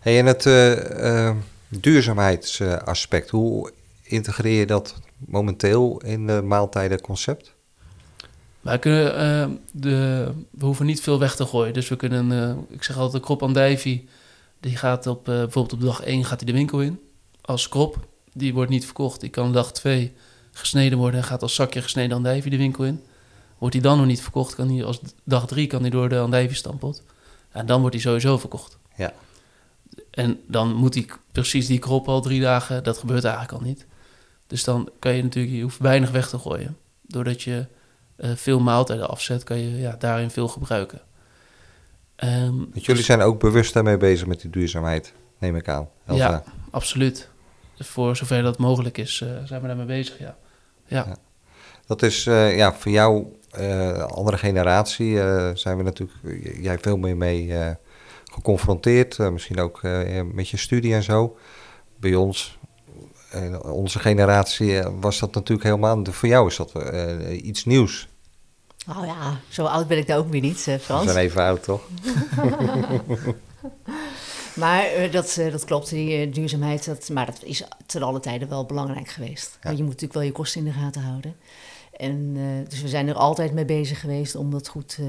[0.00, 1.36] Hey, en het eh, eh,
[1.68, 7.54] duurzaamheidsaspect, hoe integreer je dat momenteel in het maaltijdenconcept?
[8.60, 11.72] Wij kunnen, eh, de, we hoeven niet veel weg te gooien.
[11.72, 14.08] Dus we kunnen, ik zeg altijd, de krop andijvie,
[14.60, 17.00] die gaat op, bijvoorbeeld op dag 1 gaat hij de winkel in.
[17.40, 17.98] Als krop,
[18.32, 19.20] die wordt niet verkocht.
[19.20, 20.12] Die kan dag 2
[20.52, 23.00] gesneden worden en gaat als zakje gesneden andijvie de winkel in.
[23.62, 26.18] Wordt die dan nog niet verkocht, kan die als dag 3 kan die door de
[26.18, 27.02] andijvie stampot.
[27.50, 28.78] En dan wordt die sowieso verkocht.
[28.96, 29.12] Ja.
[30.10, 33.86] En dan moet die precies die krop al drie dagen, dat gebeurt eigenlijk al niet.
[34.46, 36.76] Dus dan kan je natuurlijk, je hoeft weinig weg te gooien.
[37.02, 37.66] Doordat je
[38.16, 41.00] eh, veel maaltijden afzet, kan je ja, daarin veel gebruiken.
[42.16, 45.88] Want jullie zijn ook bewust daarmee bezig met die duurzaamheid, neem ik aan.
[46.06, 46.30] Elsa.
[46.30, 46.44] Ja.
[46.70, 47.28] absoluut.
[47.78, 50.36] Voor zover dat mogelijk is, eh, zijn we daarmee bezig, ja.
[50.86, 51.16] Ja, Ja.
[51.86, 56.18] Dat is eh, ja, voor jou, eh, andere generatie, eh, zijn we natuurlijk,
[56.60, 57.70] jij veel meer mee eh,
[58.32, 59.18] geconfronteerd.
[59.18, 59.82] misschien ook
[60.32, 61.36] met je studie en zo.
[61.96, 62.58] Bij ons,
[63.62, 66.04] onze generatie, was dat natuurlijk helemaal.
[66.10, 66.72] Voor jou is dat
[67.30, 68.08] iets nieuws.
[68.86, 71.04] Nou ja, zo oud ben ik daar ook weer niet, eh, We Frans.
[71.04, 71.82] zijn even oud, toch?
[74.54, 79.08] Maar dat, dat klopt, die duurzaamheid, dat, maar dat is ten alle tijden wel belangrijk
[79.08, 79.58] geweest.
[79.62, 81.36] Want je moet natuurlijk wel je kosten in de gaten houden.
[81.92, 85.06] En, eh, dus we zijn er altijd mee bezig geweest om dat goed eh,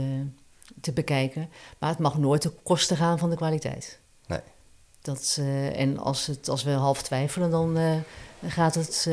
[0.81, 1.49] te bekijken.
[1.79, 3.99] Maar het mag nooit ten koste gaan van de kwaliteit.
[4.27, 4.39] Nee.
[5.01, 7.77] Dat, eh, en als, het, als we half twijfelen, dan
[8.47, 9.07] gaat het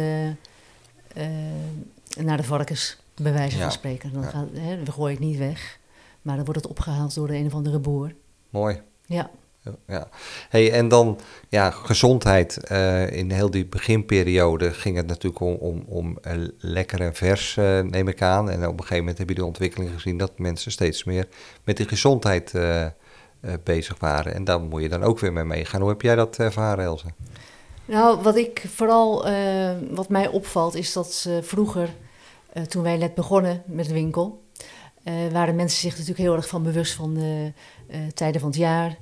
[2.18, 3.62] naar de varkens, bij wijze Ja.
[3.62, 4.12] van spreken.
[4.12, 4.28] Dan Ja.
[4.28, 5.78] gaat, hè, we gooien het niet weg,
[6.22, 8.14] maar dan wordt het opgehaald door de een of andere boer.
[8.50, 8.80] Mooi.
[9.06, 9.30] Ja.
[9.86, 10.08] Ja.
[10.48, 11.18] Hey, en dan
[11.48, 12.56] ja, gezondheid.
[12.56, 17.80] Eh, in heel die beginperiode ging het natuurlijk om, om, eh, lekker en vers, eh,
[17.80, 18.50] neem ik aan.
[18.50, 21.28] En op een gegeven moment heb je de ontwikkeling gezien dat mensen steeds meer
[21.64, 22.52] met die gezondheid
[23.64, 24.34] bezig waren.
[24.34, 25.80] En daar moet je dan ook weer mee meegaan.
[25.80, 27.06] Hoe heb jij dat ervaren, Elze?
[27.84, 29.26] Nou, wat ik vooral,
[29.90, 31.88] wat mij opvalt, is dat vroeger,
[32.68, 34.42] toen wij net begonnen met de winkel,
[35.32, 37.52] waren mensen zich natuurlijk heel erg van bewust van de
[38.14, 38.96] tijden van het jaar.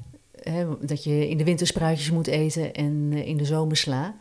[0.51, 4.15] Hè, dat je in de winter spruitjes moet eten en eh, in de zomer sla.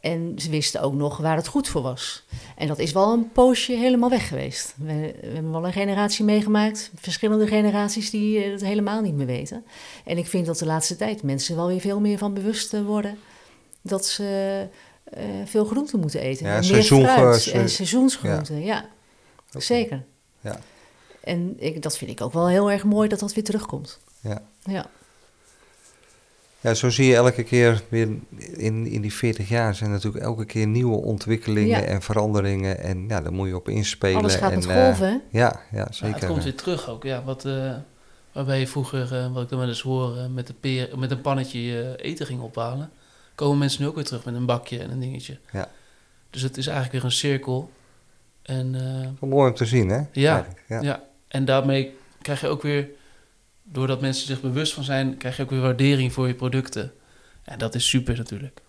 [0.00, 2.24] En ze wisten ook nog waar het goed voor was.
[2.56, 4.74] En dat is wel een poosje helemaal weg geweest.
[4.76, 9.26] We, we hebben wel een generatie meegemaakt, verschillende generaties die eh, het helemaal niet meer
[9.26, 9.64] weten.
[10.04, 12.84] En ik vind dat de laatste tijd mensen wel weer veel meer van bewust eh,
[12.84, 13.18] worden
[13.82, 14.66] dat ze
[15.04, 16.46] eh, veel groenten moeten eten.
[16.46, 18.88] Ja, meer fruit en seizoensgroenten, ja.
[19.48, 19.60] Oké.
[19.60, 20.04] Zeker.
[20.40, 20.58] Ja.
[21.20, 23.98] En ik, dat vind ik ook wel heel erg mooi dat dat weer terugkomt.
[24.20, 24.42] Ja.
[24.62, 24.90] Ja.
[26.60, 28.08] Ja, zo zie je elke keer weer
[28.56, 31.86] in, in die 40 jaar zijn natuurlijk elke keer nieuwe ontwikkelingen Ja.
[31.86, 32.78] en veranderingen.
[32.78, 34.16] En ja, daar moet je op inspelen.
[34.16, 35.38] Alles gaat en, met eh, golven, hè?
[35.38, 36.14] ja, ja, Ja, zeker.
[36.20, 37.02] het komt weer terug ook.
[37.02, 37.74] Ja, wat, eh,
[38.32, 41.20] waarbij je vroeger, eh, wat ik dan wel eens hoor, met, de peer, met een
[41.20, 42.90] pannetje eten ging ophalen.
[43.34, 45.38] Komen mensen nu ook weer terug met een bakje en een dingetje.
[45.52, 45.68] Ja.
[46.30, 47.70] Dus het is eigenlijk weer een cirkel.
[48.42, 48.74] En,
[49.20, 50.00] eh, mooi om te zien, hè?
[50.12, 50.80] Ja, ja.
[50.80, 51.02] ja.
[51.28, 52.88] en daarmee krijg je ook weer,
[53.72, 56.92] doordat mensen zich bewust van zijn, krijg je ook weer waardering voor je producten.
[57.42, 58.60] En dat is super natuurlijk.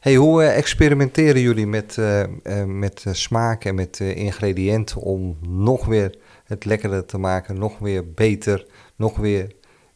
[0.00, 5.86] Hey, hoe eh, experimenteren jullie met, eh, eh, met smaak en met ingrediënten om nog
[5.86, 9.52] weer het lekkerder te maken, nog weer beter, nog weer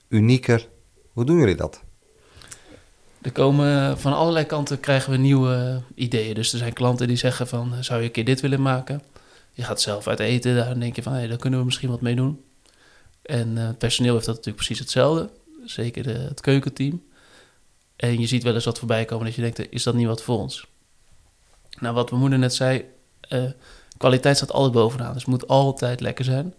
[0.08, 0.68] unieker?
[1.12, 1.82] Hoe doen jullie dat?
[3.22, 6.34] Er komen van allerlei kanten krijgen we nieuwe ideeën.
[6.34, 9.02] Dus er zijn klanten die zeggen van, zou je een keer dit willen maken?
[9.52, 12.00] Je gaat zelf uit eten, daar denk je van, hé, daar kunnen we misschien wat
[12.00, 12.40] mee doen.
[13.28, 15.30] En eh, personeel heeft dat natuurlijk precies hetzelfde.
[15.64, 17.02] Zeker de, het keukenteam.
[17.96, 20.22] En je ziet wel eens wat voorbij komen dat je denkt, is dat niet wat
[20.22, 20.66] voor ons?
[21.78, 22.84] Nou, wat mijn moeder net zei,
[23.20, 23.42] eh,
[23.96, 25.12] kwaliteit staat altijd bovenaan.
[25.12, 26.54] Dus het moet altijd lekker zijn.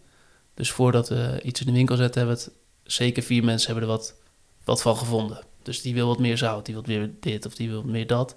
[0.54, 2.52] Dus voordat we iets in de winkel zetten, hebben het
[2.84, 4.16] zeker vier mensen hebben er wat,
[4.64, 5.44] wat van gevonden.
[5.64, 8.36] Dus die wil wat meer zout, die wil meer dit of die wil meer dat.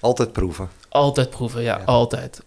[0.00, 0.68] Altijd proeven.
[0.88, 1.84] Altijd proeven, ja, Ja.
[1.84, 2.42] altijd.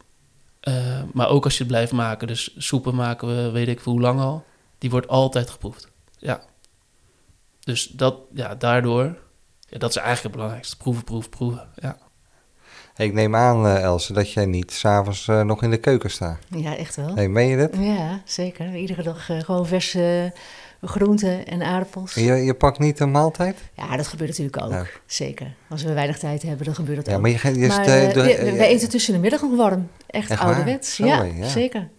[0.60, 3.94] Eh, maar ook als je het blijft maken, dus soepen maken we, weet ik voor
[3.94, 4.46] hoe lang al,
[4.78, 5.88] die wordt altijd geproefd.
[6.18, 6.42] Ja.
[7.60, 9.04] Dus dat, ja, daardoor,
[9.60, 10.78] ja, dat is eigenlijk het belangrijkste.
[10.78, 11.68] Proeven, proeven, proeven.
[11.76, 11.98] Ja.
[12.94, 16.12] Hey, ik neem aan, eh, Else, dat jij niet s'avonds eh nog in de keuken
[16.12, 16.38] staat.
[16.50, 17.16] ja, echt wel.
[17.16, 17.70] Hey, meen je dat?
[17.80, 18.76] Ja, zeker.
[18.76, 20.34] Iedere dag eh, gewoon verse
[20.82, 22.14] groenten en aardappels.
[22.14, 23.58] Je, je pakt niet een maaltijd?
[23.74, 24.72] Ja, dat gebeurt natuurlijk ook.
[24.72, 24.86] Ja.
[25.06, 25.54] Zeker.
[25.70, 27.22] Als we weinig tijd hebben, dan gebeurt dat Ja, ook.
[27.22, 29.90] maar je, gaat- je maar eh, de- we- wij eten tussen de middag nog warm.
[30.08, 30.96] Echt, Echt ouderwets.
[30.96, 31.48] Zo, Ja, ja.
[31.48, 31.90] zeker.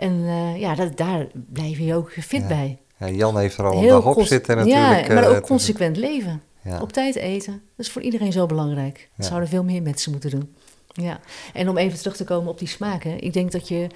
[0.00, 2.46] En eh, ja, dat, daar blijf je ook fit Ja.
[2.46, 2.78] bij.
[2.98, 5.06] ja, Jan heeft er al een Heel dag op zitten natuurlijk.
[5.06, 6.42] Ja, maar eh, ook te- consequent leven.
[6.80, 7.52] Op tijd eten.
[7.76, 9.10] Dat is voor iedereen zo belangrijk.
[9.16, 10.54] Dat zouden veel meer mensen moeten doen.
[10.92, 11.20] Ja.
[11.52, 13.20] En om even terug te komen op die smaken.
[13.20, 13.86] Ik denk dat je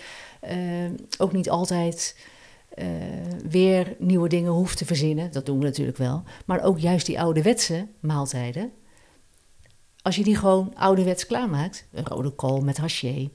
[0.40, 0.56] eh,
[1.18, 2.16] ook niet altijd
[2.74, 2.86] eh,
[3.48, 5.32] weer nieuwe dingen hoeft te verzinnen.
[5.32, 6.22] Dat doen we natuurlijk wel.
[6.46, 8.72] Maar ook juist die ouderwetse maaltijden.
[10.02, 11.86] Als je die gewoon ouderwets klaarmaakt.
[11.92, 13.30] Een rode kool met haché.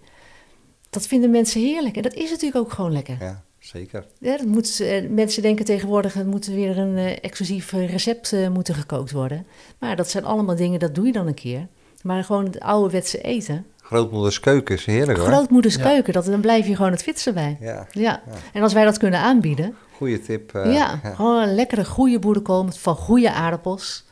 [0.89, 1.95] Dat vinden mensen heerlijk.
[1.95, 3.17] En dat is natuurlijk ook gewoon lekker.
[3.19, 4.05] ja, zeker.
[4.19, 8.49] Ja, dat moet, eh, mensen denken tegenwoordig, er moet weer een eh, exclusief recept eh,
[8.49, 9.45] moeten gekookt worden.
[9.79, 11.67] Maar dat zijn allemaal dingen, dat doe je dan een keer.
[12.01, 15.27] Maar gewoon het ouderwetse eten, Grootmoeders keuken is heerlijk hoor.
[15.27, 15.81] grootmoeders Ja.
[15.83, 17.57] keuken, dat, dan blijf je gewoon het fitste bij.
[17.59, 18.01] Ja, Ja.
[18.01, 18.21] Ja.
[18.53, 20.51] en als wij dat kunnen aanbieden, goede tip.
[20.53, 21.13] ja, ja.
[21.15, 24.05] gewoon een lekkere goede boerenkool met van goede aardappels.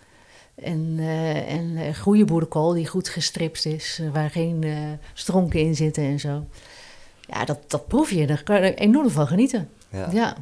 [0.63, 4.77] En, eh en eh, goede boerenkool die goed gestript is, eh, waar geen eh,
[5.13, 6.47] stronken in zitten en zo.
[7.21, 9.69] Ja, dat, dat proef je, daar kan je er enorm van genieten.
[9.89, 10.07] Ja.
[10.11, 10.35] ja.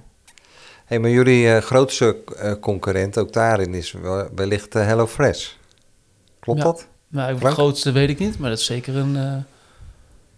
[0.86, 5.50] Hey, maar jullie eh, grootste eh, concurrent ook daarin is wel- wellicht HelloFresh.
[6.40, 6.66] Klopt Ja.
[6.66, 6.88] dat?
[7.08, 7.54] Nou, de Frank?
[7.54, 9.16] grootste weet ik niet, maar dat is zeker een...
[9.16, 9.34] eh,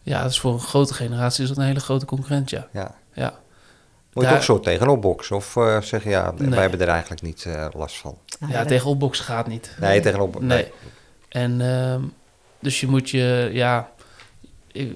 [0.01, 2.67] ja, dat is voor een grote generatie is dat een hele grote concurrent, ja.
[2.71, 2.95] Ja.
[3.13, 3.39] Ja,
[4.17, 5.35] Moet je Daar- ook zo tegenop boksen?
[5.35, 6.49] Of eh, zeg je ja, Nee.
[6.49, 8.17] wij hebben er eigenlijk niet eh, last van?
[8.49, 9.75] Ja dat- tegen opboksen gaat niet.
[9.79, 10.41] Nee, tegenop.
[10.41, 10.71] Nee.
[11.29, 12.01] En ehm,
[12.59, 13.91] dus je moet je ja,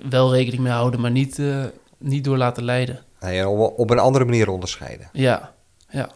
[0.10, 1.64] wel rekening mee houden, maar niet, eh,
[1.98, 3.04] niet door laten leiden.
[3.20, 5.10] Nee, op, op een andere manier onderscheiden.
[5.14, 5.54] Ja,
[5.90, 6.10] ja,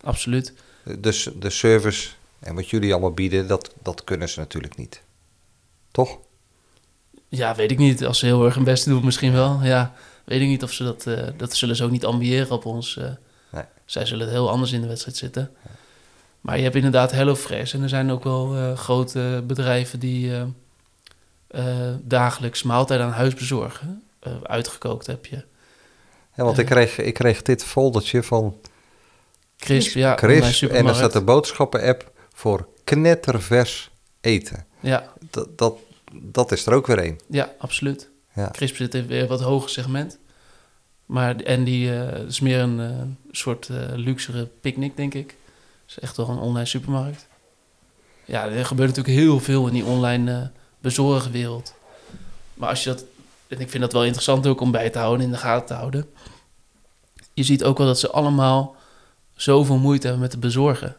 [0.00, 0.52] absoluut.
[0.98, 2.08] Dus de service
[2.40, 5.02] en wat jullie allemaal bieden, dat, dat kunnen ze natuurlijk niet.
[5.90, 6.18] Toch?
[7.28, 8.04] Ja, weet ik niet.
[8.04, 9.58] Als ze heel erg hun best doen, misschien wel.
[9.62, 9.92] Ja,
[10.24, 11.06] weet ik niet of ze dat...
[11.06, 12.96] eh, dat zullen ze ook niet ambiëren op ons.
[12.96, 13.04] eh.
[13.50, 13.64] Nee.
[13.84, 15.50] Zij zullen heel anders in de wedstrijd zitten.
[16.40, 17.74] Maar je hebt inderdaad HelloFresh.
[17.74, 20.32] En er zijn ook wel eh, grote bedrijven die
[22.02, 24.02] dagelijks maaltijden aan huis bezorgen.
[24.42, 25.44] Uitgekookt heb je.
[26.36, 28.56] Ja, want ik, kreeg, ik kreeg dit foldertje van
[29.58, 30.16] Crisp, ja.
[30.16, 30.96] Chris en er supermarkt.
[30.96, 34.66] staat de boodschappen-app voor knettervers eten.
[34.80, 35.74] Ja, Dat, dat,
[36.12, 37.18] dat is er ook weer één.
[37.28, 38.10] ja, absoluut.
[38.34, 38.50] Ja.
[38.50, 40.18] Crisp zit in weer wat hoger segment.
[41.06, 45.36] Maar, en die eh, is meer een eh, soort eh, luxere picknick, denk ik.
[45.88, 47.28] is echt wel een online supermarkt.
[48.24, 51.74] Ja, er gebeurt natuurlijk heel veel in die online bezorgwereld.
[52.54, 53.04] Maar als je dat...
[53.48, 55.74] En ik vind dat wel interessant ook om bij te houden, in de gaten te
[55.74, 56.06] houden.
[57.34, 58.76] Je ziet ook wel dat ze allemaal
[59.34, 60.96] zoveel moeite hebben met het bezorgen.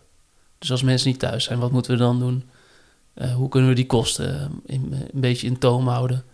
[0.58, 2.50] Dus als mensen niet thuis zijn, wat moeten we dan doen?
[3.36, 6.26] Hoe kunnen we die kosten een beetje in toom houden?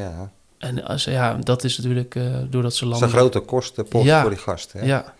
[0.00, 0.30] Ja.
[0.58, 3.02] En als, ja, dat is natuurlijk eh, doordat ze Dat is landen...
[3.08, 4.20] een grote kostenpost Ja.
[4.20, 4.80] voor die gasten.
[4.80, 4.86] Hè?
[4.86, 5.14] Ja.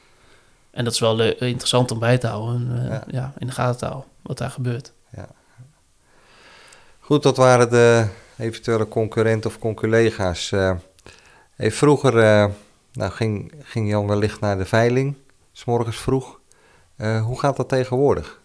[0.71, 2.71] En dat is wel le- interessant om bij te houden.
[2.71, 3.05] En, eh, Ja.
[3.11, 3.33] ja.
[3.39, 4.93] in de gaten te houden, wat daar gebeurt.
[7.01, 8.07] Goed, dat waren de
[8.39, 10.53] eventuele concurrenten of conculega's.
[10.53, 10.73] Eh
[11.55, 12.47] hey, vroeger eh,
[12.93, 15.15] nou, ging, ging Jan wellicht naar de veiling,
[15.53, 16.41] s morgens vroeg.
[16.97, 18.41] Eh, hoe gaat dat tegenwoordig?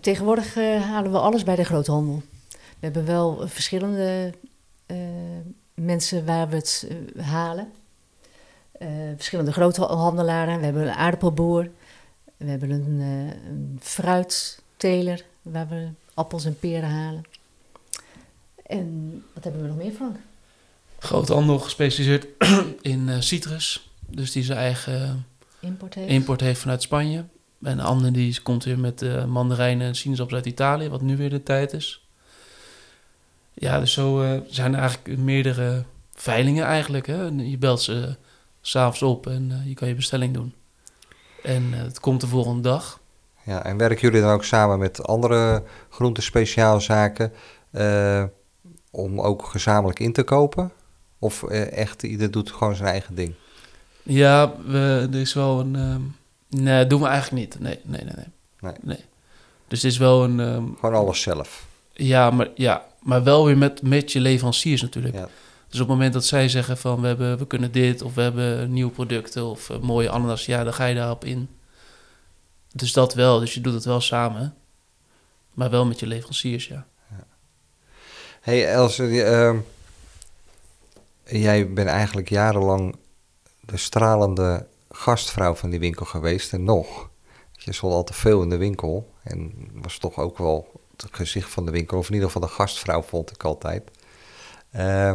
[0.00, 2.22] Tegenwoordig eh, halen we alles bij de groothandel.
[2.50, 4.32] We hebben wel verschillende
[4.86, 4.96] eh,
[5.74, 7.72] mensen waar we het eh, halen.
[8.72, 10.58] Eh, verschillende groothandelaren.
[10.58, 11.70] We hebben een aardappelboer.
[12.36, 17.22] We hebben een, eh, een fruitteler waar we appels en peren halen.
[18.66, 20.16] En wat hebben we nog meer, Frank?
[20.98, 22.26] Groothandel gespecialiseerd
[22.92, 23.88] in citrus.
[24.06, 25.26] Dus die zijn eigen
[25.60, 26.10] Import heeft.
[26.10, 27.24] import heeft vanuit Spanje.
[27.62, 31.30] En een ander die komt weer met mandarijnen en sinaasappels uit Italië, wat nu weer
[31.30, 32.03] de tijd is.
[33.54, 37.06] Ja, dus zo eh, zijn er eigenlijk meerdere veilingen eigenlijk.
[37.06, 37.22] Hè?
[37.24, 38.16] Je belt ze
[38.60, 40.54] s s'avonds op en eh, je kan je bestelling doen.
[41.42, 43.00] En eh, het komt de volgende dag.
[43.42, 47.32] Ja, en werken jullie dan ook samen met andere groentespeciaalzaken
[47.70, 48.24] eh,
[48.90, 50.72] om ook gezamenlijk in te kopen?
[51.18, 53.34] Of echt, ieder doet gewoon zijn eigen ding?
[54.02, 55.76] Ja, we, er is wel een...
[55.76, 56.00] ehm,
[56.62, 57.60] nee, dat doen we eigenlijk niet.
[57.60, 58.26] Nee, nee, nee.
[58.60, 58.72] nee.
[58.80, 59.04] Nee.
[59.68, 60.40] Dus het is wel een...
[60.40, 61.66] ehm, Gewoon alles zelf.
[61.92, 65.14] Ja, maar, ja, maar wel weer met, met je leveranciers natuurlijk.
[65.14, 65.28] Ja.
[65.68, 68.22] Dus op het moment dat zij zeggen van we, hebben, we kunnen dit of we
[68.22, 71.48] hebben nieuwe producten of eh, mooie ananas, ja, dan ga je daarop in.
[72.72, 74.54] Dus dat wel, dus je doet het wel samen,
[75.52, 76.86] maar wel met je leveranciers, ja.
[78.40, 79.58] hey Els, eh, ehm,
[81.24, 82.96] jij bent eigenlijk jarenlang
[83.60, 87.10] de stralende gastvrouw van die winkel geweest en nog.
[87.52, 91.50] Je stond al te veel in de winkel en was toch ook wel het gezicht
[91.50, 93.90] van de winkel, of in ieder geval de gastvrouw vond ik altijd.
[94.70, 95.12] Eh,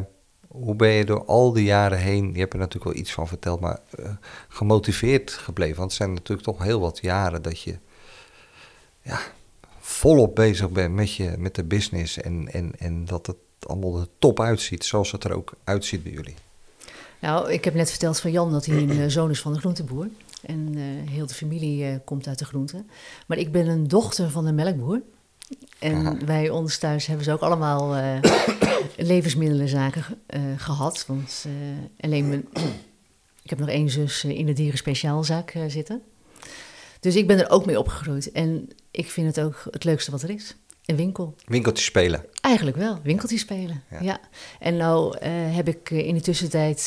[0.47, 3.27] hoe ben je door al die jaren heen, je hebt er natuurlijk wel iets van
[3.27, 4.11] verteld, maar eh,
[4.47, 5.77] gemotiveerd gebleven?
[5.77, 7.77] Want het zijn natuurlijk toch heel wat jaren dat je
[9.01, 9.19] ja,
[9.79, 14.07] volop bezig bent met, je, met de business en, en, en dat het allemaal er
[14.19, 16.35] top uitziet, zoals het er ook uitziet bij jullie.
[17.19, 19.59] Nou, ik heb net verteld van Jan dat hij een eh, zoon is van een
[19.59, 20.07] groenteboer.
[20.41, 20.75] En
[21.09, 22.89] heel de familie komt uit de groenten.
[23.27, 25.01] Maar ik ben een dochter van een melkboer.
[25.79, 26.17] En Aha.
[26.25, 28.19] wij ons thuis hebben ze ook allemaal eh,
[28.97, 31.05] levensmiddelenzaken eh, gehad.
[31.07, 31.51] Want eh,
[31.99, 32.47] alleen mijn,
[33.43, 36.01] ik heb nog één zus in de dierenspeciaalzaak eh, zitten.
[36.99, 38.31] Dus ik ben er ook mee opgegroeid.
[38.31, 40.55] En ik vind het ook het leukste wat er is.
[40.85, 41.35] Een winkel.
[41.45, 42.25] Winkeltjes spelen.
[42.41, 43.83] Eigenlijk wel, winkeltjes spelen.
[43.91, 44.01] Ja.
[44.01, 44.19] Ja.
[44.59, 46.79] En nou heb ik in de tussentijd,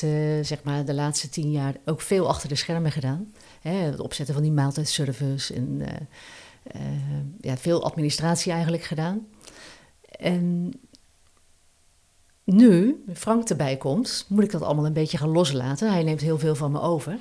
[0.43, 3.33] zeg maar de laatste tien jaar, ook veel achter de schermen gedaan.
[3.61, 5.83] Hè, het opzetten van die maaltijdservice en
[7.41, 9.27] ja, veel administratie eigenlijk gedaan.
[10.11, 10.73] En
[12.45, 15.93] nu Frank erbij komt, moet ik dat allemaal een beetje gaan loslaten.
[15.93, 17.19] Hij neemt heel veel van me over.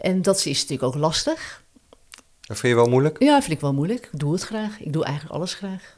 [0.00, 1.64] En dat is natuurlijk ook lastig.
[2.40, 3.22] Dat vind je wel moeilijk?
[3.22, 4.08] Ja, vind ik wel moeilijk.
[4.12, 4.80] Ik doe het graag.
[4.80, 5.96] Ik doe eigenlijk alles graag.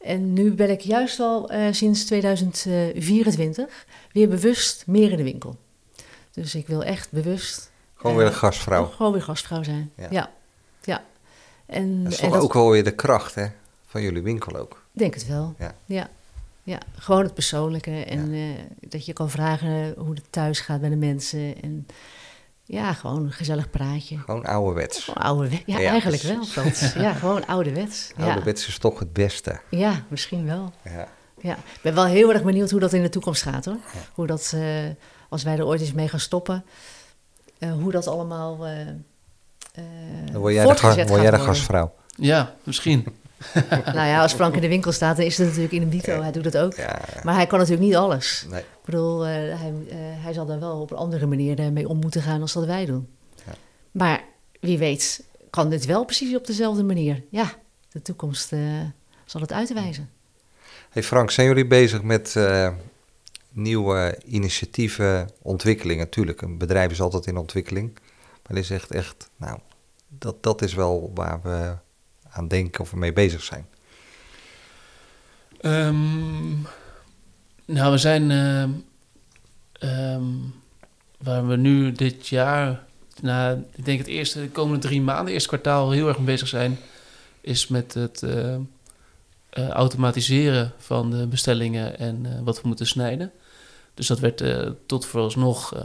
[0.00, 5.56] En nu ben ik juist al eh, sinds 2024 weer bewust meer in de winkel.
[6.32, 8.86] Dus ik wil echt bewust Gewoon Eh, weer een gastvrouw.
[8.86, 9.92] gewoon weer gastvrouw zijn.
[10.10, 10.30] Ja.
[11.68, 13.46] En, Dat is en toch dat- ook wel weer de kracht hè,
[13.86, 14.84] van jullie winkel ook.
[14.92, 15.54] Denk het wel.
[15.58, 15.74] Ja.
[15.84, 16.08] Ja.
[16.62, 16.78] ja.
[16.96, 18.04] gewoon het persoonlijke.
[18.04, 18.40] En eh,
[18.80, 21.62] dat je kan vragen hoe het thuis gaat bij de mensen.
[21.62, 21.86] En
[22.64, 24.18] ja, gewoon een gezellig praatje.
[24.18, 25.04] Gewoon ouderwets.
[25.04, 25.62] Gewoon ouderwets.
[25.66, 26.44] Ja, Ja, eigenlijk wel.
[27.04, 28.12] Ja, gewoon ouderwets.
[28.18, 29.60] Ouderwets is toch het beste.
[29.70, 30.72] ja, misschien wel.
[30.84, 31.08] Ja.
[31.40, 33.76] Ja, ik ben wel heel erg benieuwd hoe dat in de toekomst gaat hoor.
[34.14, 34.62] Hoe dat, eh,
[35.28, 36.64] als wij er ooit eens mee gaan stoppen,
[37.58, 38.66] eh, hoe dat allemaal
[40.32, 41.54] Dan word jij de, ga- voortgezet word jij de gaat worden.
[41.56, 41.94] gastvrouw.
[42.16, 43.06] Ja, misschien.
[43.84, 46.22] Nou ja, als Frank in de winkel staat, dan is het natuurlijk in een dito.
[46.22, 46.74] Hij doet dat ook.
[46.74, 48.46] Ja, Maar hij kan natuurlijk niet alles.
[48.50, 48.60] nee.
[48.60, 51.88] Ik bedoel, eh, hij, eh, hij zal daar wel op een andere manier eh, mee
[51.88, 53.08] om moeten gaan als dat wij doen.
[53.46, 53.52] Ja.
[53.90, 54.22] Maar
[54.60, 57.22] wie weet, kan dit wel precies op dezelfde manier?
[57.30, 57.52] Ja,
[57.88, 58.60] de toekomst eh,
[59.24, 60.10] zal het uitwijzen.
[60.90, 62.68] Hey Frank, zijn jullie bezig met eh,
[63.50, 66.04] nieuwe initiatieven, ontwikkelingen?
[66.04, 67.92] Natuurlijk, een bedrijf is altijd in ontwikkeling.
[68.46, 69.58] Maar dit is echt, echt nou,
[70.08, 71.76] dat, dat is wel waar we
[72.30, 73.66] aan denken of we mee bezig zijn.
[75.60, 76.50] Ehm,
[77.64, 78.70] nou, we zijn ehm,
[79.72, 80.24] ehm,
[81.18, 82.84] waar we nu dit jaar,
[83.20, 86.48] na, ik denk het eerste, de komende drie maanden, eerste kwartaal, heel erg mee bezig
[86.48, 86.78] zijn,
[87.40, 93.32] is met het eh, eh, automatiseren van de bestellingen en eh, wat we moeten snijden.
[93.98, 95.82] Dus dat werd eh, tot vooralsnog eh,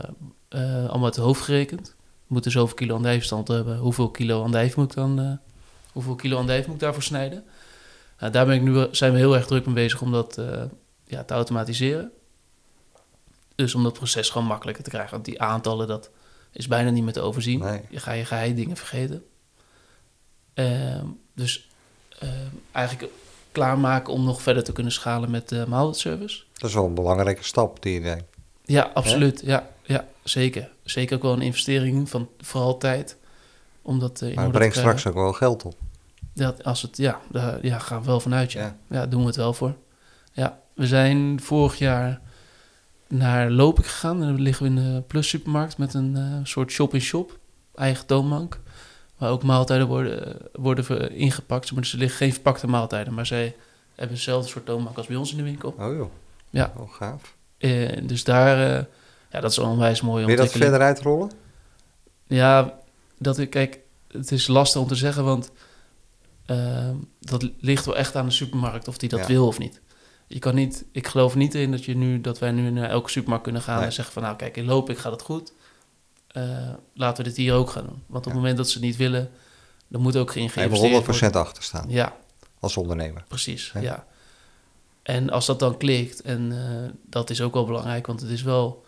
[0.48, 1.96] eh, allemaal uit het hoofd gerekend.
[2.34, 3.78] Moeten zoveel kilo andijfstand hebben.
[3.78, 5.32] Hoeveel kilo andijf moet ik dan, eh,
[5.92, 7.44] hoeveel kilo andijf moet ik daarvoor snijden?
[8.20, 10.64] Nou, daar ben ik nu, zijn we heel erg druk mee bezig om dat eh,
[11.06, 12.12] ja, te automatiseren.
[13.56, 15.12] Dus om dat proces gewoon makkelijker te krijgen.
[15.12, 16.10] Want die aantallen, dat
[16.52, 17.60] is bijna niet meer te overzien.
[17.60, 17.82] Nee.
[17.90, 19.24] Je ga je geheim dingen vergeten.
[20.54, 21.70] Ehm, dus
[22.20, 23.12] ehm, eigenlijk
[23.52, 26.44] klaarmaken om nog verder te kunnen schalen met de maaltijdservice.
[26.54, 28.24] Dat is wel een belangrijke stap die je neemt.
[28.66, 29.42] Ja, absoluut.
[29.46, 30.70] Ja, ja, zeker.
[30.84, 33.18] Zeker ook wel een investering van vooral tijd.
[33.82, 35.00] Omdat, eh, Maar het brengt krijgen.
[35.00, 35.76] straks ook wel geld op.
[36.34, 38.62] Dat, als het, ja, daar ja, gaan we wel vanuit, ja.
[38.62, 38.76] Ja.
[38.90, 39.08] ja.
[39.08, 39.76] doen we het wel voor.
[40.32, 42.22] Ja, we zijn vorig jaar
[43.08, 44.22] naar Lopik gegaan.
[44.22, 47.40] En dan liggen we in de Plus supermarkt met een eh, soort shop-in-shop.
[47.76, 48.60] Eigen toonbank.
[49.18, 51.72] Waar ook maaltijden worden, worden ingepakt.
[51.72, 53.14] Maar dus er liggen geen verpakte maaltijden.
[53.14, 53.56] Maar zij
[53.96, 55.76] hebben hetzelfde soort toonbank als bij ons in de winkel.
[55.80, 56.10] Oh joh.
[56.50, 56.74] Ja.
[56.78, 57.36] Oh, gaaf.
[57.64, 58.86] Eh, dus daar, eh,
[59.32, 61.32] ja, dat is een onwijs mooie Wil je dat verder uitrollen?
[62.28, 62.80] Ja,
[63.20, 65.52] dat ik, kijk, het is lastig om te zeggen, want
[66.46, 69.26] ehm, dat ligt wel echt aan de supermarkt of die dat Ja.
[69.28, 69.82] wil of niet.
[70.28, 73.10] Je kan niet, ik geloof niet in dat, je nu, dat wij nu naar elke
[73.10, 73.86] supermarkt kunnen gaan Nee.
[73.86, 75.54] en zeggen van nou kijk, in loop ik gaat het goed.
[76.28, 78.04] Eh, laten we dit hier ook gaan doen.
[78.08, 78.30] Want op Ja.
[78.30, 79.30] het moment dat ze het niet willen,
[79.88, 81.16] dan moet ook geen geïnvesteerd worden.
[81.30, 82.16] 100% achter staan Ja,
[82.60, 83.24] als ondernemer.
[83.28, 83.72] precies.
[83.80, 84.06] Ja.
[85.04, 88.42] En als dat dan klikt, en eh, dat is ook wel belangrijk, want het is
[88.44, 88.86] wel,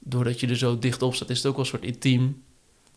[0.00, 2.44] doordat je er zo dicht op staat, is het ook wel een soort intiem.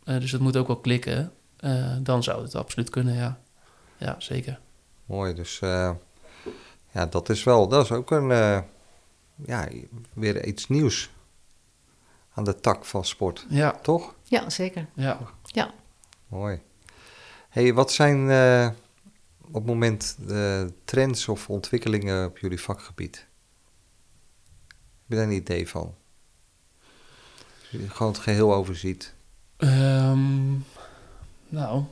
[0.03, 1.31] Eh, dus het moet ook wel klikken.
[1.57, 3.39] Eh, dan zou het absoluut kunnen, ja.
[3.97, 4.59] Ja, zeker.
[5.05, 5.91] Mooi, dus eh,
[6.91, 8.59] ja, dat is wel, dat is ook een, eh,
[9.45, 9.67] ja,
[10.13, 11.09] weer iets nieuws
[12.33, 14.13] aan de tak van sport, Ja, toch?
[14.23, 14.87] Ja, zeker.
[14.93, 15.19] ja.
[16.27, 16.61] Mooi.
[17.49, 18.69] hey, wat zijn eh,
[19.47, 23.27] op het moment de trends of ontwikkelingen op jullie vakgebied?
[24.67, 24.77] Heb
[25.07, 25.95] je daar een idee van?
[27.59, 29.13] Als je gewoon het geheel overziet.
[29.57, 30.51] Ehm,
[31.49, 31.83] nou,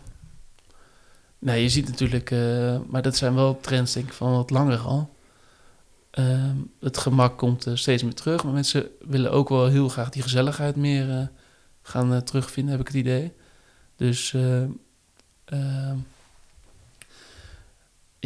[1.40, 4.80] nee, je ziet natuurlijk, eh, maar dat zijn wel trends denk ik van wat langer
[4.80, 5.16] al.
[6.16, 10.10] Ehm, het gemak komt eh, steeds meer terug, maar mensen willen ook wel heel graag
[10.10, 11.28] die gezelligheid meer eh,
[11.82, 13.34] gaan terugvinden, heb ik het idee.
[13.96, 14.64] Dus, eh,
[15.46, 15.98] ehm,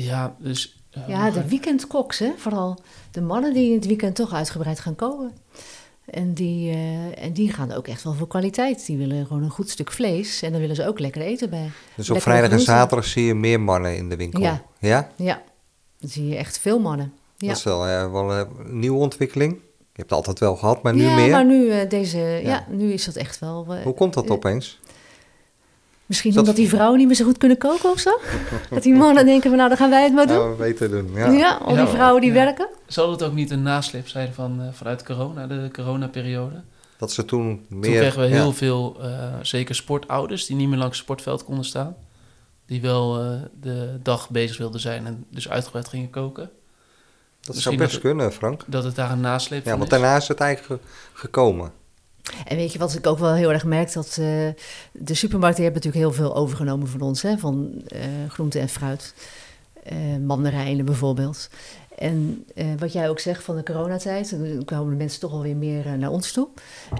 [0.03, 0.81] ja, dus...
[0.91, 2.31] eh, Ja, de weekendkoks, hè?
[2.37, 2.77] vooral
[3.11, 5.31] de mannen die in het weekend toch uitgebreid gaan komen.
[6.05, 8.85] En die, eh, en die gaan ook echt wel voor kwaliteit.
[8.85, 11.71] Die willen gewoon een goed stuk vlees en dan willen ze ook lekker eten bij.
[11.95, 14.41] Dus op vrijdag en zaterdag zie je meer mannen in de winkel.
[14.41, 14.61] Ja.
[14.79, 15.11] Ja?
[15.15, 15.41] Ja,
[15.99, 17.13] dan zie je echt veel mannen.
[17.37, 18.47] Ja, Dat is wel, eh, wel een
[18.79, 19.51] nieuwe ontwikkeling.
[19.53, 21.29] Je hebt het altijd wel gehad, maar nu ja meer.
[21.29, 22.65] maar nu, deze, ja.
[22.69, 23.65] nu is dat echt wel...
[23.83, 24.79] Hoe komt dat opeens?
[26.09, 28.09] Misschien Is dat- omdat die vrouwen niet meer zo goed kunnen koken of zo?
[28.69, 30.35] dat die mannen denken van nou, dan gaan wij het maar doen.
[30.35, 31.11] Nou, we weten doen.
[31.13, 31.55] Ja, Ja.
[31.57, 32.35] al die Ja, vrouwen die ja.
[32.35, 32.67] werken.
[32.87, 36.61] Zal het ook niet een naslip zijn van, eh, vanuit corona, de coronaperiode?
[36.97, 37.81] Dat ze toen meer...
[37.81, 38.33] Toen kregen we ja.
[38.33, 41.95] heel veel, eh, zeker sportouders, die niet meer langs het sportveld konden staan.
[42.65, 43.31] Die wel eh,
[43.61, 46.49] de dag bezig wilden zijn en dus uitgebreid gingen koken.
[47.41, 48.63] Dat zou best dat- kunnen, Frank.
[48.67, 51.71] Dat het daar een nasleep Ja, van want daarna is het eigenlijk ge- gekomen.
[52.47, 53.93] En weet je wat ik ook wel heel erg merk?
[53.93, 54.47] Dat eh,
[54.91, 57.21] de supermarkten hebben natuurlijk heel veel overgenomen van ons.
[57.21, 57.37] Hè?
[57.37, 59.13] Van eh groente en fruit.
[59.83, 61.49] Eh, mandarijnen bijvoorbeeld.
[61.97, 62.45] En
[62.77, 64.29] wat jij ook zegt van de coronatijd.
[64.29, 66.47] Dan kwamen de mensen toch alweer meer naar ons toe.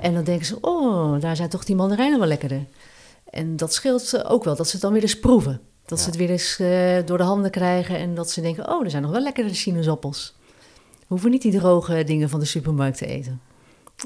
[0.01, 2.65] En dan denken ze, oh, daar zijn toch die mandarijnen wel lekkerder.
[3.29, 5.61] En dat scheelt ook wel, dat ze het dan weer eens proeven.
[5.85, 6.03] Dat Ja.
[6.03, 6.55] ze het weer eens
[7.07, 7.97] door de handen krijgen.
[7.97, 10.35] En dat ze denken, oh, er zijn nog wel lekkere sinaasappels.
[10.99, 13.41] We hoeven niet die droge dingen van de supermarkt te eten.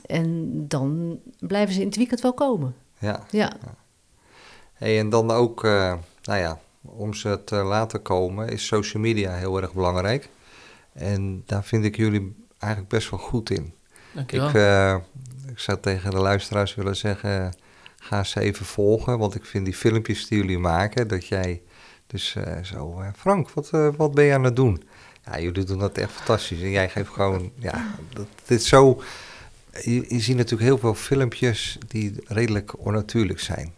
[0.05, 2.75] En dan blijven ze in het weekend wel komen.
[2.99, 3.23] Ja.
[3.29, 3.53] Ja,
[4.73, 9.33] Hey, en dan ook, eh, nou ja, om ze te laten komen, is social media
[9.33, 10.29] heel erg belangrijk.
[10.93, 13.73] En daar vind ik jullie eigenlijk best wel goed in.
[14.11, 14.47] Dankjewel.
[14.49, 14.95] Ik, eh,
[15.47, 17.55] ik zou tegen de luisteraars willen zeggen,
[17.97, 19.17] ga ze even volgen.
[19.17, 21.61] Want ik vind die filmpjes die jullie maken, dat jij
[22.07, 22.99] dus eh, zo...
[22.99, 24.83] eh, Frank, wat, wat ben je aan het doen?
[25.25, 26.61] Ja, jullie doen dat echt fantastisch.
[26.61, 29.01] En jij geeft gewoon, ja, dat, dit is zo...
[29.81, 33.73] Je, je ziet natuurlijk heel veel filmpjes die redelijk onnatuurlijk zijn.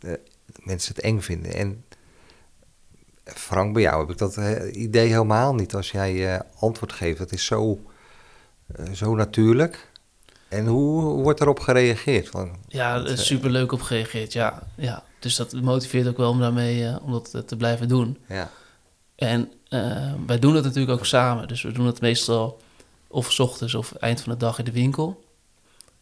[0.00, 0.12] Eh,
[0.62, 1.54] mensen het eng vinden.
[1.54, 1.84] En
[3.24, 5.74] Frank, bij jou heb ik dat eh, idee helemaal niet.
[5.74, 7.80] Als jij eh, antwoord geeft, het is zo,
[8.74, 9.88] eh, zo natuurlijk.
[10.48, 12.28] En hoe, wordt erop gereageerd?
[12.28, 14.32] Van, ja, er is eh, super leuk op gereageerd.
[14.32, 15.02] Ja, ja.
[15.18, 18.18] Dus dat motiveert ook wel om daarmee eh, om dat eh, te blijven doen.
[18.28, 18.50] ja,
[19.16, 21.48] En eh, wij doen het natuurlijk ook samen.
[21.48, 22.60] Dus we doen het meestal
[23.08, 25.24] of 's ochtends of eind van de dag in de winkel.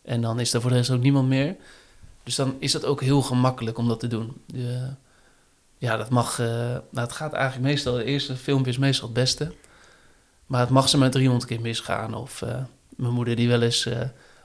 [0.09, 1.56] En dan is er voor de rest ook niemand meer.
[2.22, 4.36] Dus dan is dat ook heel gemakkelijk om dat te doen.
[4.46, 4.90] De-
[5.78, 6.38] ja, dat mag...
[6.40, 7.94] eh, nou, het gaat eigenlijk meestal...
[7.94, 9.52] De eerste filmpje is meestal het beste.
[10.46, 12.14] Maar het mag ze maar 300 keer misgaan.
[12.14, 12.56] Of eh,
[12.96, 13.86] mijn moeder die wel eens...
[13.86, 14.00] eh,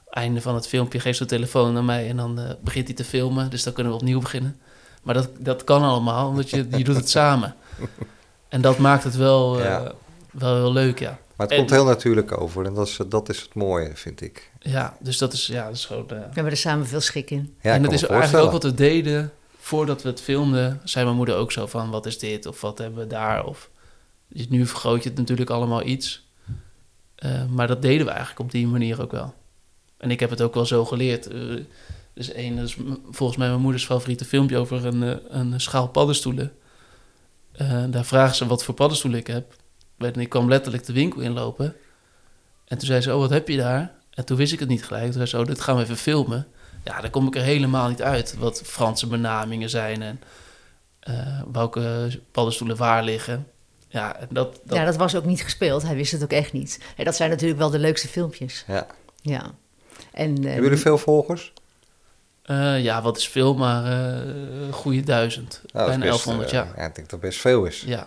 [0.09, 2.09] einde van het filmpje geeft zijn telefoon naar mij...
[2.09, 3.49] en dan begint hij te filmen.
[3.49, 4.57] Dus dan kunnen we opnieuw beginnen.
[5.03, 7.55] Maar dat, dat kan allemaal, omdat je, je doet het samen.
[8.49, 9.91] En dat maakt het wel, Ja.
[10.31, 11.19] wel heel leuk, ja.
[11.37, 14.21] Maar het En- komt heel natuurlijk over en dat is, dat is het mooie, vind
[14.21, 14.51] ik.
[14.59, 16.03] Ja, dus dat is, ja, dat is gewoon...
[16.09, 17.55] eh, We hebben er samen veel schik in.
[17.61, 20.81] Ja, en dat is eigenlijk ook wat we deden voordat we het filmden.
[20.83, 22.45] Zei mijn moeder ook zo van, wat is dit?
[22.45, 23.45] Of wat hebben we daar?
[23.45, 23.69] Of,
[24.27, 26.27] dus nu vergroot je het natuurlijk allemaal iets.
[27.15, 29.33] Eh, maar dat deden we eigenlijk op die manier ook wel.
[29.97, 31.27] En ik heb het ook wel zo geleerd.
[31.27, 31.39] Eh,
[32.13, 32.77] dus één, dat is
[33.11, 36.51] volgens mij mijn moeders favoriete filmpje over een, een schaal paddenstoelen.
[37.51, 39.55] Eh, daar vragen ze wat voor paddenstoelen ik heb.
[39.97, 41.75] Ik kwam letterlijk de winkel inlopen.
[42.65, 43.91] En toen zei ze, oh, wat heb je daar?
[44.09, 45.03] En toen wist ik het niet gelijk.
[45.03, 46.47] Toen zei ze, oh, dit gaan we even filmen.
[46.83, 50.21] Ja, dan kom ik er helemaal niet uit wat Franse benamingen zijn en
[50.99, 53.47] eh, welke paddenstoelen waar liggen.
[53.87, 55.83] Ja, en dat, dat, Ja, dat was ook niet gespeeld.
[55.83, 56.79] Hij wist het ook echt niet.
[56.97, 58.63] En dat zijn natuurlijk wel de leukste filmpjes.
[58.67, 58.87] Ja.
[59.21, 59.51] Ja.
[60.11, 61.53] En, eh, Hebben jullie veel volgers?
[62.43, 64.27] eh, ja, wat is veel, maar eh,
[64.65, 65.61] een goede duizend.
[65.73, 66.81] Nou, bijna best, 1100, eh, ja.
[66.81, 66.87] ja.
[66.87, 67.83] Ik denk dat best veel is.
[67.85, 68.05] Ja,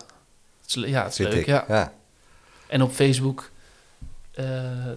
[0.67, 1.65] het is, le- ja, het is Vind leuk, ja.
[1.67, 1.93] ja.
[2.67, 3.51] En op Facebook,
[4.31, 4.45] eh,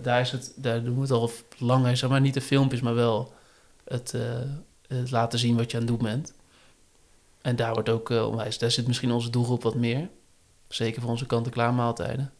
[0.02, 2.94] daar, is het, daar doen we het al langer, zeg maar niet de filmpjes, maar
[2.94, 3.32] wel
[3.84, 4.20] het, eh,
[4.86, 6.32] het laten zien wat je aan het doen bent.
[7.42, 10.08] En daar wordt ook onwijs, daar zit misschien onze doelgroep wat meer.
[10.68, 12.32] Zeker voor onze kant-en-klaar maaltijden.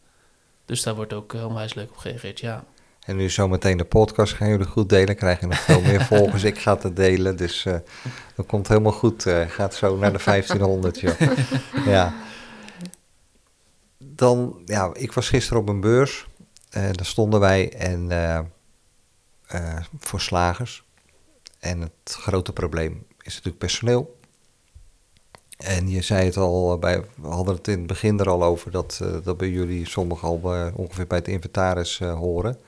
[0.65, 2.63] Dus daar wordt ook onwijs leuk op gereageerd, ja.
[3.05, 5.15] En nu zometeen de podcast gaan jullie goed delen.
[5.15, 6.43] Krijgen nog veel meer volgers.
[6.43, 7.37] Ik ga het delen.
[7.37, 7.63] Dus
[8.35, 9.25] dat komt helemaal goed.
[9.47, 10.99] gaat zo naar de 1500.
[10.99, 11.19] joh.
[11.85, 12.13] ja.
[14.21, 16.27] Dan, ja, ik was gisteren op een beurs.
[16.69, 18.11] eh daar stonden wij en
[19.47, 20.83] eh, voor slagers.
[21.59, 24.19] En het grote probleem is natuurlijk personeel.
[25.57, 28.71] En je zei het al, bij, we hadden het in het begin er al over
[28.71, 32.59] dat, dat bij jullie sommigen al ongeveer bij het inventaris horen.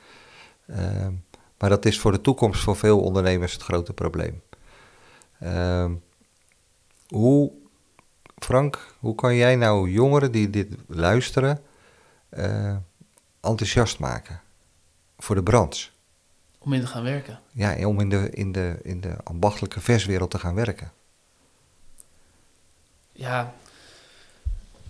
[0.66, 1.12] Ehm,
[1.58, 4.42] maar dat is voor de toekomst voor veel ondernemers het grote probleem.
[5.40, 5.92] Ehm,
[7.08, 7.52] hoe,
[8.38, 11.62] Frank, hoe kan jij nou jongeren die dit luisteren
[12.28, 12.76] eh,
[13.40, 14.40] enthousiast maken
[15.18, 15.88] voor de branche?
[16.58, 17.40] Om in te gaan werken.
[17.52, 20.92] Ja, om in de, in de, in de ambachtelijke verswereld te gaan werken.
[23.12, 23.54] Ja,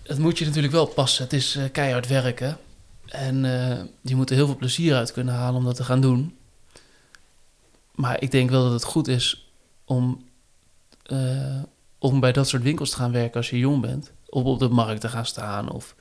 [0.03, 1.23] het moet je natuurlijk wel passen.
[1.23, 2.57] Het is eh, keihard werken.
[3.05, 6.01] En eh, je moet er heel veel plezier uit kunnen halen om dat te gaan
[6.01, 6.37] doen.
[7.95, 9.51] Maar ik denk wel dat het goed is
[9.85, 10.29] om,
[12.11, 14.11] om bij dat soort winkels te gaan werken als je jong bent.
[14.29, 15.71] Of op de markt te gaan staan.
[15.71, 15.95] Of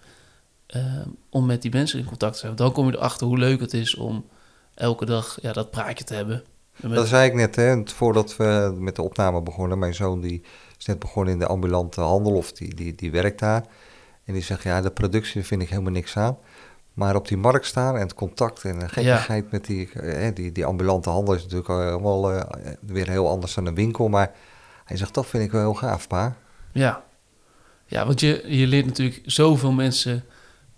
[0.67, 0.83] eh,
[1.31, 2.57] om met die mensen in contact te zijn.
[2.57, 4.25] Dan kom je erachter hoe leuk het is om
[4.75, 6.45] elke dag ja, dat praatje te hebben.
[6.77, 9.79] Met- Dat zei ik net, hè, voordat we met de opname begonnen.
[9.79, 10.43] Mijn zoon die
[10.79, 13.65] is net begonnen in de ambulante handel of die, die, die werkt daar.
[14.25, 16.37] En die zegt, ja, de productie vind ik helemaal niks aan.
[16.93, 20.53] Maar op die markt staan en het contact en de gekkigheid met die, eh, die,
[20.53, 22.43] die ambulante handel is natuurlijk al helemaal eh,
[22.81, 24.09] weer heel anders dan een winkel.
[24.09, 24.33] Maar
[24.85, 26.37] hij zegt, dat vind ik wel heel gaaf, pa.
[26.73, 27.05] Ja,
[27.87, 30.25] ja want je, je leert natuurlijk zoveel mensen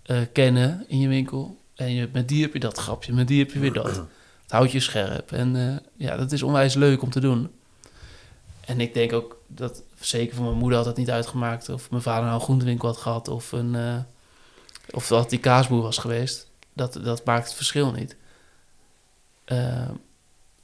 [0.07, 1.57] eh, kennen in je winkel.
[1.75, 3.95] En je, met die heb je dat grapje, met die heb je weer dat.
[4.41, 5.31] Het houdt je scherp.
[5.31, 5.77] En eh,
[6.07, 7.51] ja, dat is onwijs leuk om te doen.
[8.65, 11.69] En ik denk ook dat, zeker voor mijn moeder had het niet uitgemaakt...
[11.69, 13.27] of mijn vader nou een groentewinkel had gehad...
[13.27, 13.97] of, een, eh,
[14.91, 16.47] of dat die kaasboer was geweest.
[16.73, 18.15] Dat, dat maakt het verschil niet.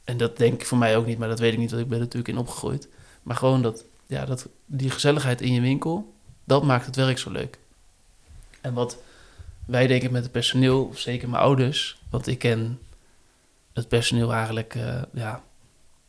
[0.03, 1.89] En dat denk ik voor mij ook niet, maar dat weet ik niet, want ik
[1.89, 2.87] ben natuurlijk in opgegroeid.
[3.23, 6.13] Maar gewoon dat, ja, dat, die gezelligheid in je winkel,
[6.43, 7.59] dat maakt het werk zo leuk.
[8.61, 8.97] En wat
[9.65, 12.79] wij denken met het personeel, of zeker mijn ouders, want ik ken
[13.73, 15.43] het personeel eigenlijk eh, ja,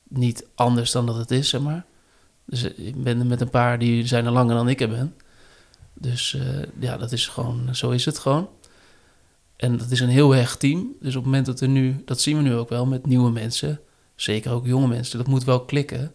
[0.09, 1.85] niet anders dan dat het is, zeg maar.
[2.45, 4.89] Dus eh, ik ben er met een paar die zijn er langer dan ik er
[4.89, 5.15] ben.
[5.95, 8.49] Dus eh, ja, dat is gewoon, zo is het gewoon.
[9.57, 10.97] En dat is een heel hecht team.
[11.01, 13.31] Dus op het moment dat er nu, dat zien we nu ook wel met nieuwe
[13.31, 13.81] mensen,
[14.15, 16.13] zeker ook jonge mensen, dat moet wel klikken.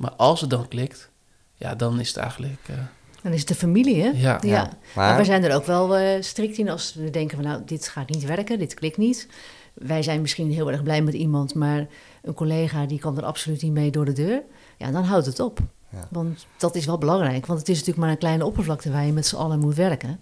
[0.00, 1.10] Maar als het dan klikt,
[1.54, 2.60] ja, dan is het eigenlijk.
[2.66, 2.76] eh,
[3.22, 4.08] Dan is het de familie, hè?
[4.08, 4.38] ja, Ja.
[4.42, 4.62] Ja,
[4.94, 7.62] Maar wij maar zijn er ook wel eh, strikt in als we denken van nou,
[7.64, 9.28] dit gaat niet werken, dit klikt niet.
[9.74, 11.86] Wij zijn misschien heel erg blij met iemand, maar
[12.22, 14.42] een collega die kan er absoluut niet mee door de deur.
[14.76, 15.58] Ja, dan houdt het op.
[15.88, 16.06] Ja.
[16.10, 19.12] Want dat is wel belangrijk, want het is natuurlijk maar een kleine oppervlakte waar je
[19.12, 20.20] met z'n allen moet werken.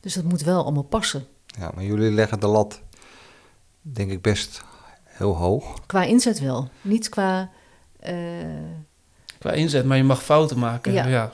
[0.00, 1.26] Dus dat moet wel allemaal passen.
[1.46, 2.80] ja, maar jullie leggen de lat,
[3.80, 4.62] denk ik, best
[5.04, 5.86] heel hoog.
[5.86, 7.50] Qua inzet wel, niet qua...
[8.00, 8.14] eh,
[9.44, 10.92] qua inzet, maar je mag fouten maken.
[10.92, 11.06] Ja.
[11.06, 11.32] Ja.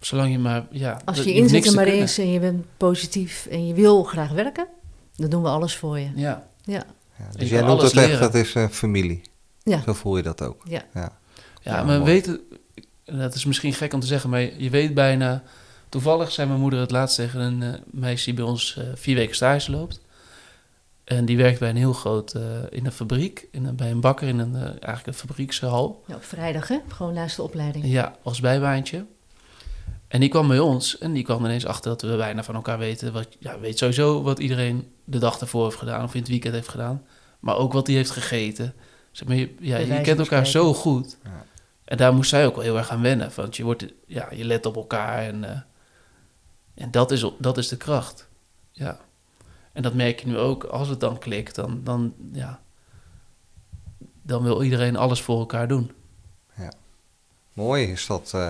[0.00, 0.66] Zolang je maar.
[0.70, 3.66] Ja, als dat- je hoeft inzet niks er maar is en je bent positief en
[3.66, 4.66] je wil graag werken,
[5.16, 6.10] dan doen we alles voor je.
[6.14, 6.72] Ja, Ja,
[7.18, 9.20] Ja, Je dus jij noemt het echt, dat is een familie.
[9.62, 10.62] ja, Zo voel je dat ook.
[10.68, 10.82] ja.
[10.94, 11.00] Ja.
[11.00, 11.10] ja,
[11.62, 12.12] Ja, maar mooi.
[12.12, 12.40] weten.
[13.04, 15.42] Dat is misschien gek om te zeggen, maar je weet bijna.
[15.88, 19.14] Toevallig zei mijn moeder het laatst tegen een eh, meisje die bij ons eh, vier
[19.14, 20.00] weken stage loopt.
[21.16, 24.00] En die werkt bij een heel groot, eh, in een fabriek, in een, bij een
[24.00, 26.04] bakker in een, eh, eigenlijk een fabriekshal.
[26.06, 27.84] Ja, op vrijdag hè, gewoon naast de opleiding.
[27.86, 29.06] Ja, als bijbaantje.
[30.08, 32.78] En die kwam bij ons en die kwam ineens achter dat we bijna van elkaar
[32.78, 33.12] weten.
[33.12, 36.54] Wat, ja, weet sowieso wat iedereen de dag ervoor heeft gedaan of in het weekend
[36.54, 37.02] heeft gedaan.
[37.40, 38.74] Maar ook wat hij heeft gegeten.
[39.10, 41.18] Zeg maar, je, ja, je kent elkaar zo goed.
[41.24, 41.44] Ja.
[41.84, 43.30] En daar moest zij ook wel heel erg aan wennen.
[43.34, 45.60] Want je, wordt, ja, je let op elkaar en, eh,
[46.74, 48.28] en dat, is, dat is de kracht.
[48.72, 49.00] Ja.
[49.72, 50.64] En dat merk je nu ook.
[50.64, 52.60] Als het dan klikt, dan, dan, ja,
[54.22, 55.90] dan wil iedereen alles voor elkaar doen.
[57.52, 58.30] Mooi is dat.
[58.34, 58.48] eh.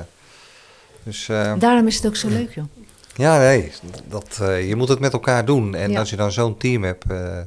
[1.02, 2.64] dus eh, Daarom is het ook zo leuk, joh.
[3.16, 3.72] ja, nee,
[4.08, 5.74] dat, eh, je moet het met elkaar doen.
[5.74, 5.98] En Ja.
[5.98, 7.40] als je dan zo'n team hebt, eh,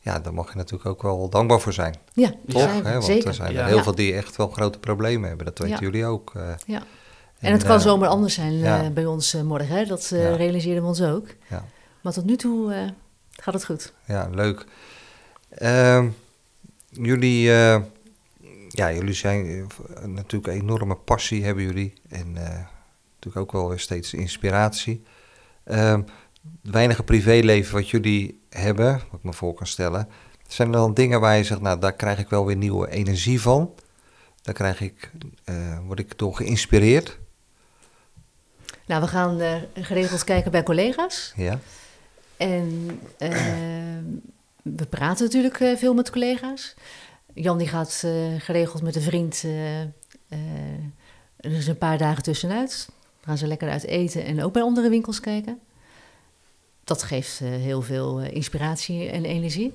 [0.00, 1.94] ja, daar mag je natuurlijk ook wel dankbaar voor zijn.
[2.12, 2.62] Ja, Toch?
[2.62, 2.92] zijn we, Hè?
[2.92, 3.28] Want zeker.
[3.28, 3.60] er zijn Ja.
[3.60, 3.82] er heel Ja.
[3.82, 5.46] veel die echt wel grote problemen hebben.
[5.46, 5.80] Dat weten Ja.
[5.82, 6.32] jullie ook.
[6.34, 6.42] eh.
[6.66, 6.82] Ja.
[7.38, 8.90] En het kan zomaar anders zijn eh, ja.
[8.90, 9.84] bij ons morgen, hè?
[9.84, 10.34] dat Ja.
[10.36, 11.26] realiseerden we ons ook.
[11.48, 11.64] Ja.
[12.02, 12.88] Maar tot nu toe eh,
[13.30, 13.92] gaat het goed.
[14.06, 14.64] Ja, leuk.
[15.48, 16.08] Ehm,
[16.88, 17.80] jullie, eh,
[18.68, 21.92] ja, jullie zijn eh, natuurlijk een enorme passie hebben jullie.
[22.08, 25.02] En natuurlijk ook wel weer steeds inspiratie.
[25.64, 26.02] Ehm,
[26.60, 30.08] weinige privéleven wat jullie hebben, wat ik me voor kan stellen.
[30.46, 33.40] Zijn er dan dingen waar je zegt, nou daar krijg ik wel weer nieuwe energie
[33.40, 33.74] van?
[34.42, 35.10] Daar krijg ik,
[35.86, 37.18] word ik door geïnspireerd?
[38.86, 39.40] Nou, we gaan
[39.74, 41.32] geregeld kijken bij collega's.
[41.36, 41.58] Ja,
[42.42, 43.30] En eh,
[44.62, 46.74] we praten natuurlijk eh, veel met collega's.
[47.34, 49.80] Jan die gaat eh, geregeld met een vriend eh,
[51.36, 52.86] er is een paar dagen tussenuit.
[52.88, 55.60] Dan gaan ze lekker uit eten en ook bij andere winkels kijken.
[56.84, 59.74] Dat geeft heel veel inspiratie en energie.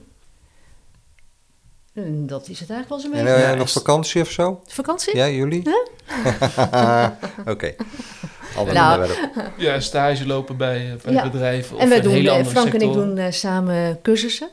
[1.94, 3.44] En dat is het eigenlijk wel zo'n en beetje.
[3.44, 4.62] eh, Ja, nog vakantie of zo?
[4.66, 5.16] Vakantie?
[5.16, 5.64] Ja, jullie?
[7.54, 7.76] Oké.
[8.66, 9.10] Nou.
[9.58, 11.30] Ja, stage lopen bij, eh, bij Ja.
[11.30, 11.76] bedrijven.
[11.76, 14.50] Of en wij een doen, hele eh, andere Frank en ik doen eh, samen cursussen.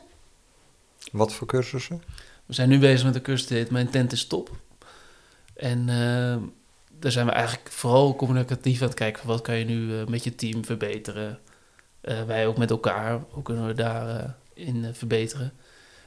[1.11, 2.01] Wat voor cursussen?
[2.45, 4.49] We zijn nu bezig met een cursus die heet Mijn tent is top.
[5.55, 6.35] En eh,
[6.99, 9.21] daar zijn we eigenlijk vooral communicatief aan het kijken.
[9.21, 11.39] van Wat kan je nu met je team verbeteren?
[12.01, 13.19] Eh, wij ook met elkaar.
[13.29, 15.53] Hoe kunnen we daarin in verbeteren?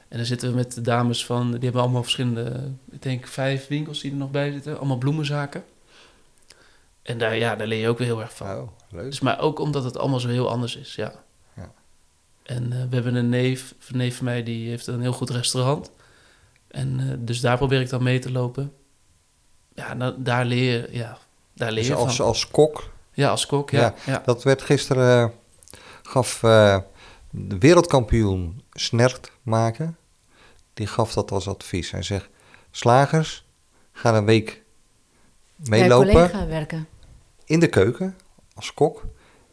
[0.07, 1.51] En dan zitten we met de dames van...
[1.51, 2.71] Die hebben allemaal verschillende...
[2.91, 4.77] Ik denk vijf winkels die er nog bij zitten.
[4.77, 5.63] Allemaal bloemenzaken.
[7.01, 8.47] En daar, ja, daar leer je ook weer heel erg van.
[8.47, 9.05] Oh, leuk.
[9.05, 11.13] Dus, maar ook omdat het allemaal zo heel anders is, ja.
[11.55, 11.71] Ja.
[12.43, 15.29] En eh, we hebben een neef, een neef van mij, die heeft een heel goed
[15.29, 15.91] restaurant.
[16.67, 18.73] En eh, dus daar probeer ik dan mee te lopen.
[19.75, 21.17] Ja, nou, daar leer je, ja,
[21.53, 22.25] daar leer Dus je als, van.
[22.25, 23.79] als kok, Ja, als kok, ja.
[23.79, 23.93] Ja.
[24.05, 24.21] ja.
[24.25, 25.35] dat werd gisteren, eh,
[26.03, 26.39] gaf
[27.31, 29.97] de wereldkampioen snert maken,
[30.73, 31.91] die gaf dat als advies.
[31.91, 32.29] Hij zegt,
[32.71, 33.45] slagers
[33.91, 34.63] gaan een week
[35.67, 36.87] Bij meelopen collega werken.
[37.45, 38.15] in de keuken
[38.53, 39.05] als kok.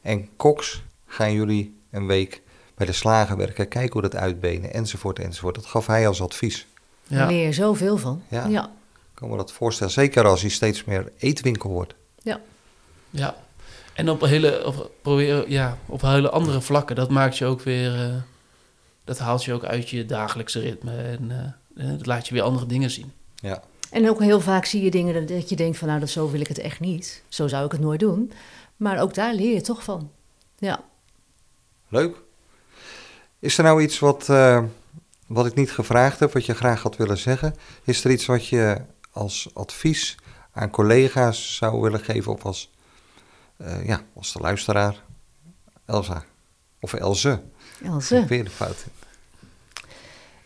[0.03, 2.43] En koks gaan jullie een week
[2.75, 5.55] bij de slager werken, kijken hoe dat uitbenen, enzovoort, enzovoort.
[5.55, 6.67] Dat gaf hij als advies.
[7.09, 7.27] Daar Ja.
[7.27, 8.23] leer je zoveel van.
[8.29, 8.47] Ja.
[8.47, 8.65] ja.
[8.65, 11.95] Ik kan me dat voorstellen, zeker als hij steeds meer eetwinkel wordt.
[13.11, 13.35] Ja.
[13.95, 17.95] En op hele, op, proberen, ja, op hele andere vlakken, dat maakt je ook weer,
[18.05, 18.15] eh,
[19.05, 22.43] dat haalt je ook uit je dagelijkse ritme en eh, eh, dat laat je weer
[22.43, 23.13] andere dingen zien.
[23.35, 26.31] Ja, En ook heel vaak zie je dingen dat- je denkt van nou, dat zo
[26.31, 27.23] wil ik het echt niet.
[27.29, 28.33] Zo zou ik het nooit doen.
[28.77, 30.11] Maar ook daar leer je toch van.
[30.59, 30.85] Ja.
[31.89, 32.17] leuk.
[33.39, 34.65] Is er nou iets wat, eh,
[35.27, 37.55] wat ik niet gevraagd heb, wat je graag had willen zeggen?
[37.85, 38.81] Is er iets wat je
[39.11, 40.17] als advies
[40.53, 42.71] aan collega's zou willen geven of als,
[43.57, 45.03] eh, ja, als de luisteraar?
[45.85, 46.25] Elsa.
[46.81, 47.43] Of Elze.
[47.85, 48.25] Else.
[48.27, 48.85] Weer de fout.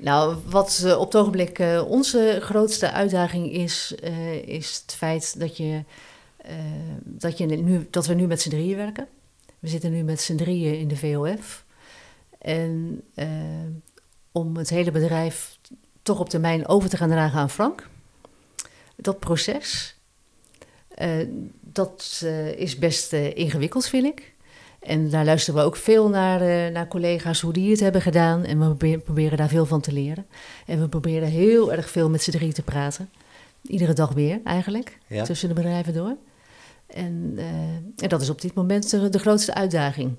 [0.00, 5.40] Nou, wat eh, op het ogenblik eh, onze grootste uitdaging is, eh, is het feit
[5.40, 5.84] dat, je,
[7.04, 9.08] dat, je nu, dat we nu met z'n drieën werken.
[9.58, 11.64] We zitten nu met z'n drieën in de VOF.
[12.38, 13.02] En
[14.32, 15.58] om het hele bedrijf
[16.02, 17.88] toch op termijn over te gaan dragen aan Frank.
[18.96, 19.96] Dat proces,
[21.60, 22.24] dat
[22.56, 24.29] is best ingewikkeld, vind ik.
[24.80, 28.44] En daar luisteren we ook veel naar, eh, naar collega's hoe die het hebben gedaan.
[28.44, 30.26] En we probe- proberen daar veel van te leren.
[30.66, 33.10] En we proberen heel erg veel met z'n drie te praten.
[33.62, 35.24] Iedere dag weer eigenlijk, Ja.
[35.24, 36.16] tussen de bedrijven door.
[36.86, 37.44] En, eh,
[38.02, 40.14] en dat is op dit moment de, de grootste uitdaging.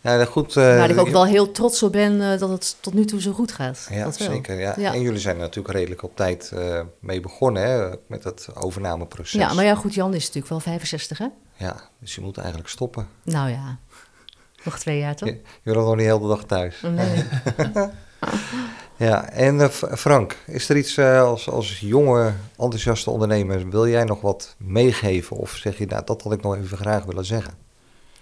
[0.00, 0.56] Ja, goed.
[0.56, 3.20] eh, Waar ik ook wel heel trots op ben eh, dat het tot nu toe
[3.20, 3.86] zo goed gaat.
[3.90, 4.28] Ja, dat wel.
[4.30, 4.58] zeker.
[4.58, 4.74] Ja.
[4.76, 4.94] Ja.
[4.94, 9.40] En jullie zijn er natuurlijk redelijk op tijd eh, mee begonnen hè, met het overnameproces.
[9.40, 11.26] Ja, maar ja, goed, Jan is natuurlijk wel 65, hè?
[11.56, 13.08] Ja, dus je moet eigenlijk stoppen.
[13.22, 13.78] Nou ja,
[14.64, 15.28] nog twee jaar toch?
[15.28, 16.80] Je, je bent nog niet de hele dag thuis.
[16.80, 17.24] Nee.
[18.96, 24.04] Ja, en eh, Frank, is er iets eh, als, als jonge, enthousiaste ondernemer, wil jij
[24.04, 25.36] nog wat meegeven?
[25.36, 27.54] Of zeg je, nou, dat had ik nog even graag willen zeggen?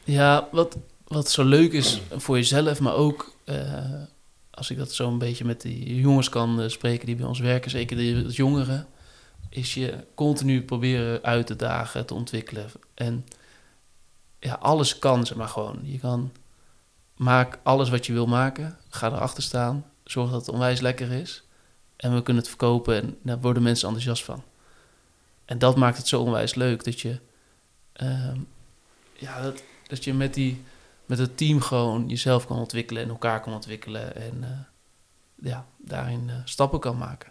[0.05, 0.77] Ja, wat,
[1.09, 4.03] wat zo leuk is voor jezelf, maar ook eh,
[4.51, 7.39] als ik dat zo een beetje met die jongens kan eh, spreken die bij ons
[7.39, 8.87] werken, zeker de, jongeren.
[9.51, 12.71] is je continu proberen uit te dagen, te ontwikkelen.
[12.95, 13.27] En
[14.39, 15.79] ja, alles kan, zeg maar gewoon.
[15.83, 16.33] Je kan,
[17.17, 21.43] maak alles wat je wil maken, ga erachter staan, zorg dat het onwijs lekker is.
[21.97, 24.43] En we kunnen het verkopen en daar worden mensen enthousiast van.
[25.45, 27.21] En dat maakt het zo onwijs leuk dat je,
[27.93, 28.39] ehm,
[29.13, 30.63] ja, dat, dat je met, die,
[31.09, 34.17] met het team gewoon jezelf kan ontwikkelen en elkaar kan ontwikkelen.
[34.17, 37.31] En eh, ja, daarin eh, stappen kan maken.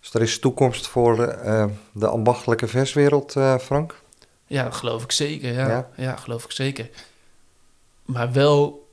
[0.00, 4.02] Dus er is toekomst voor eh, de ambachtelijke verswereld, Frank?
[4.46, 5.52] Ja, dat geloof ik zeker.
[5.52, 5.88] Ja, Ja?
[5.96, 6.16] ja?
[6.16, 6.90] geloof ik zeker.
[8.04, 8.88] Maar wel,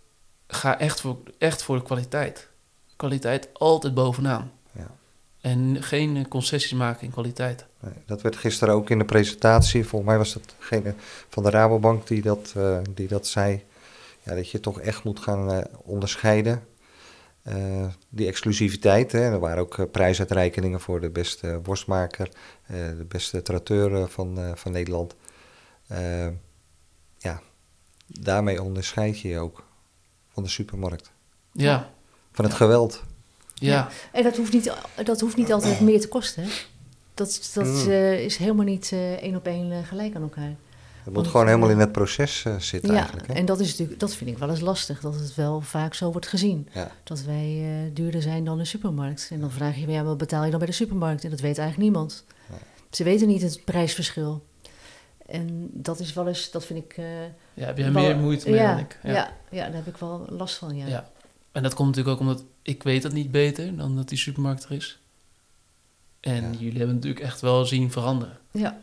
[0.47, 2.49] ga echt voor, echt voor de kwaliteit.
[2.95, 4.51] Kwaliteit altijd bovenaan.
[5.43, 7.65] En geen concessies maken in kwaliteit.
[7.79, 9.85] Nee, dat werd gisteren ook in de presentatie.
[9.85, 10.93] Volgens mij was dat degene
[11.29, 13.63] van de Rabobank die dat, eh, die dat zei.
[14.21, 16.63] Ja, dat je toch echt moet gaan eh, onderscheiden.
[17.41, 19.11] Eh, die exclusiviteit.
[19.11, 19.19] Hè.
[19.19, 22.29] Er waren ook prijsuitreikingen voor de beste worstmaker.
[22.67, 25.15] de beste traiteur van, van Nederland.
[27.17, 27.41] Ja,
[28.07, 29.67] daarmee onderscheid je je ook
[30.29, 31.11] van de supermarkt.
[31.51, 31.89] Ja,
[32.31, 33.03] Van het geweld.
[33.65, 33.89] Ja.
[34.11, 36.43] En dat hoeft niet, dat hoeft niet altijd meer te kosten.
[36.43, 36.49] hè?
[37.13, 37.89] Dat, dat Mm.
[37.89, 40.43] eh, is helemaal niet eh, één op één eh, gelijk aan elkaar.
[40.43, 43.27] Het moet Want, gewoon helemaal in het proces zitten Ja, eigenlijk.
[43.27, 43.33] Hè?
[43.33, 46.11] en dat, is natuurlijk, dat vind ik wel eens lastig, dat het wel vaak zo
[46.11, 46.67] wordt gezien.
[46.73, 46.91] Ja.
[47.03, 49.27] Dat wij eh, duurder zijn dan de supermarkt.
[49.31, 51.23] En dan vraag je me, ja, wat betaal je dan bij de supermarkt?
[51.23, 52.23] En dat weet eigenlijk niemand.
[52.49, 52.59] Nee.
[52.91, 54.43] Ze weten niet het prijsverschil.
[55.25, 56.93] En dat is wel eens, dat vind ik...
[56.97, 57.05] eh,
[57.53, 58.99] ja heb jij wel- meer moeite mee ja, dan ik?
[59.03, 59.33] Ja.
[59.49, 60.87] Ja, daar heb ik wel last van, ja.
[60.87, 61.09] Ja.
[61.51, 64.63] En dat komt natuurlijk ook omdat ik weet het niet beter dan dat die supermarkt
[64.63, 64.99] er is.
[66.19, 66.57] En Ja.
[66.59, 68.37] jullie hebben natuurlijk echt wel zien veranderen.
[68.51, 68.79] Ja.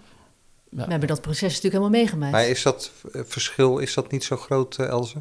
[0.70, 0.84] Ja.
[0.84, 2.32] We hebben dat proces natuurlijk helemaal meegemaakt.
[2.32, 5.18] Maar is dat eh, verschil is dat niet zo groot, eh, Elze?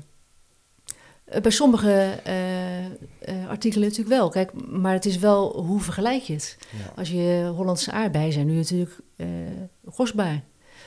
[1.26, 2.92] Eh, Bij sommige eh, eh,
[3.48, 4.30] artikelen natuurlijk wel.
[4.30, 6.58] Kijk, maar het is wel, hoe vergelijk je het?
[6.78, 6.94] Ja.
[6.96, 9.28] Als je Hollandse aardbeien zijn nu natuurlijk eh,
[9.94, 10.44] kostbaar.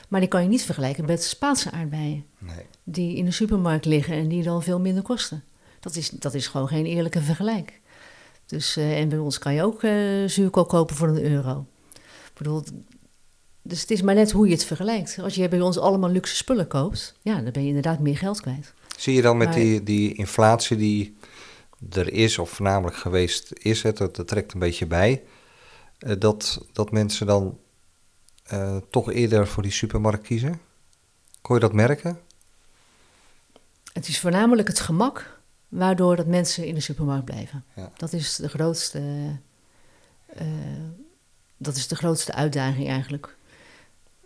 [0.09, 2.25] Maar die kan je niet vergelijken met Spaanse aardbeien.
[2.37, 2.65] Nee.
[2.83, 5.43] Die in de supermarkt liggen en die dan veel minder kosten.
[5.83, 7.81] Dat is, dat is gewoon geen eerlijke vergelijk.
[8.45, 9.91] Dus, eh, en bij ons kan je ook eh
[10.25, 11.65] zuurkool kopen voor een euro.
[11.93, 12.63] Ik bedoel,
[13.61, 15.19] dus het is maar net hoe je het vergelijkt.
[15.19, 18.41] Als je bij ons allemaal luxe spullen koopt, ja, dan ben je inderdaad meer geld
[18.41, 18.73] kwijt.
[18.97, 21.17] Zie je dan met Maar- die, die inflatie die
[21.89, 25.23] er is, of voornamelijk geweest is, het, dat, dat trekt een beetje bij,
[25.97, 27.57] eh, dat, dat mensen dan
[28.89, 30.59] toch eerder voor die supermarkt kiezen?
[31.41, 32.19] Kon je dat merken?
[33.93, 35.41] Het is voornamelijk het gemak
[35.73, 37.63] waardoor dat mensen in de supermarkt blijven.
[37.75, 37.91] Ja.
[37.97, 39.01] Dat is de grootste,
[40.25, 40.47] eh,
[41.57, 43.37] dat is de grootste uitdaging eigenlijk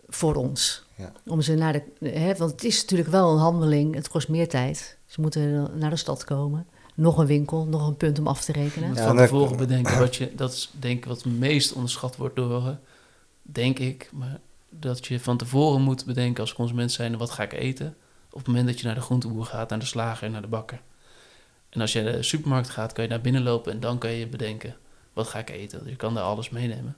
[0.08, 0.86] voor ons.
[0.94, 1.12] Ja.
[1.26, 4.48] Om ze naar de, hè, want het is natuurlijk wel een handeling, het kost meer
[4.48, 4.96] tijd.
[5.06, 8.52] Ze moeten naar de stad komen, nog een winkel, nog een punt om af te
[8.52, 8.94] rekenen.
[8.94, 12.36] Ja, van tevoren bedenken wat je, dat is denk ik wat het meest onderschat wordt
[12.36, 12.74] door, eh,
[13.42, 14.40] denk ik, maar
[14.70, 17.96] dat je van tevoren moet bedenken als consument zijn, wat ga ik eten?
[18.30, 20.80] Op het moment dat je naar de groenteboer gaat, naar de slager, naar de bakker.
[21.70, 24.10] En als je naar de supermarkt gaat, kan je naar binnen lopen en dan kan
[24.10, 24.76] je bedenken,
[25.12, 25.82] wat ga ik eten?
[25.84, 26.96] Je kan daar alles meenemen.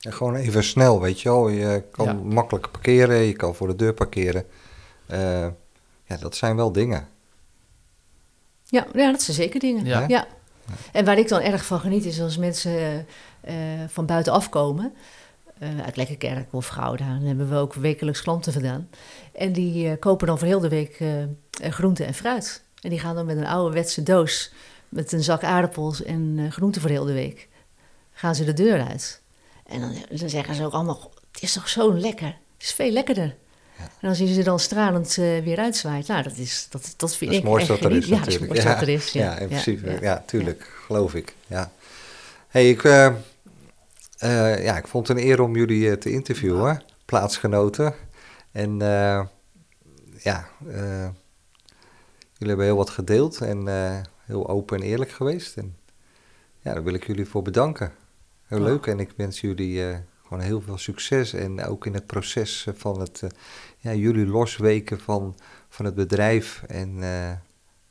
[0.00, 1.48] En gewoon even snel, weet je wel.
[1.48, 2.12] Je kan Ja.
[2.12, 4.44] makkelijk parkeren, je kan voor de deur parkeren.
[5.06, 5.46] Eh,
[6.04, 7.08] ja, dat zijn wel dingen.
[8.64, 9.84] Ja, ja, dat zijn zeker dingen.
[9.84, 10.04] Ja.
[10.08, 10.26] Ja.
[10.92, 12.72] En waar ik dan erg van geniet is als mensen
[13.40, 14.94] eh, eh, van buitenaf komen.
[15.58, 17.08] eh, uit Lekkerkerk of Gouda.
[17.18, 18.88] Dan hebben we ook wekelijks klanten vandaan.
[19.32, 21.02] En die eh, kopen dan voor heel de week
[21.60, 22.64] groente en fruit.
[22.86, 24.52] En die gaan dan met een ouderwetse doos
[24.88, 27.48] met een zak aardappels en eh groenten voor heel de week.
[28.12, 29.20] Gaan ze de deur uit.
[29.66, 32.26] En dan, dan zeggen ze ook allemaal, "Goh, het is toch zo lekker.
[32.26, 33.36] Het is veel lekkerder.
[34.00, 37.30] En als je ze dan stralend eh, weer uitzwaait, nou, dat, is, dat, dat vind
[37.30, 38.48] Dat ik echt er is Ja, dat is natuurlijk.
[38.48, 39.12] mooiste wat er is.
[39.12, 39.90] Ja, in principe.
[39.90, 40.22] Ja, ja.
[40.26, 40.70] tuurlijk.
[40.86, 41.34] Geloof ik.
[41.46, 41.70] Ja.
[42.48, 43.06] Hey, ik, eh,
[44.18, 46.82] eh, ja, ik vond het een eer om jullie eh, te interviewen.
[47.04, 47.94] Plaatsgenoten.
[48.52, 49.20] En eh,
[50.22, 51.08] ja, eh,
[52.38, 55.56] jullie hebben heel wat gedeeld en eh, heel open en eerlijk geweest.
[55.56, 55.76] En
[56.60, 57.92] ja, daar wil ik jullie voor bedanken.
[58.46, 58.64] Heel Ja.
[58.64, 58.86] leuk.
[58.86, 61.32] En ik wens jullie eh, gewoon heel veel succes.
[61.32, 63.30] En ook in het proces van het, eh,
[63.78, 65.36] ja, jullie losweken van,
[65.68, 66.62] van het bedrijf.
[66.66, 67.32] En eh,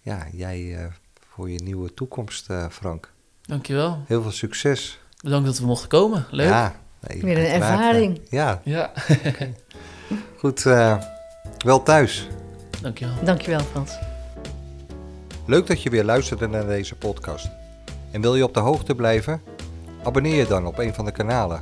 [0.01, 0.85] ja, jij eh,
[1.29, 3.11] voor je nieuwe toekomst, eh, Frank.
[3.41, 4.03] Dankjewel.
[4.07, 4.99] Heel veel succes.
[5.21, 6.25] Bedankt dat we mochten komen.
[6.31, 6.47] Leuk.
[6.47, 8.21] Ja, nee, Weer een ervaring.
[8.29, 8.91] ja, Ja.
[10.37, 10.65] goed.
[10.65, 11.01] eh,
[11.57, 12.27] wel thuis.
[12.81, 13.23] Dankjewel.
[13.23, 13.97] Dankjewel, Frans.
[15.47, 17.49] Leuk dat je weer luisterde naar deze podcast.
[18.11, 19.41] En wil je op de hoogte blijven?
[20.03, 21.61] Abonneer je dan op een van de kanalen.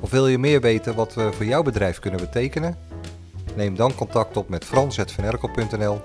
[0.00, 2.78] Of wil je meer weten wat we voor jouw bedrijf kunnen betekenen?
[3.54, 6.00] Neem dan contact op met frans.vanerkel.nl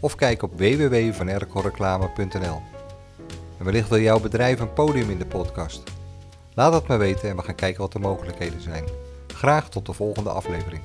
[0.00, 2.62] of kijk op www.vanerkelreclame.nl.
[3.58, 5.82] En wellicht wil jouw bedrijf een podium in de podcast.
[6.54, 8.84] Laat het me weten en we gaan kijken wat de mogelijkheden zijn.
[9.26, 10.82] Graag tot de volgende aflevering.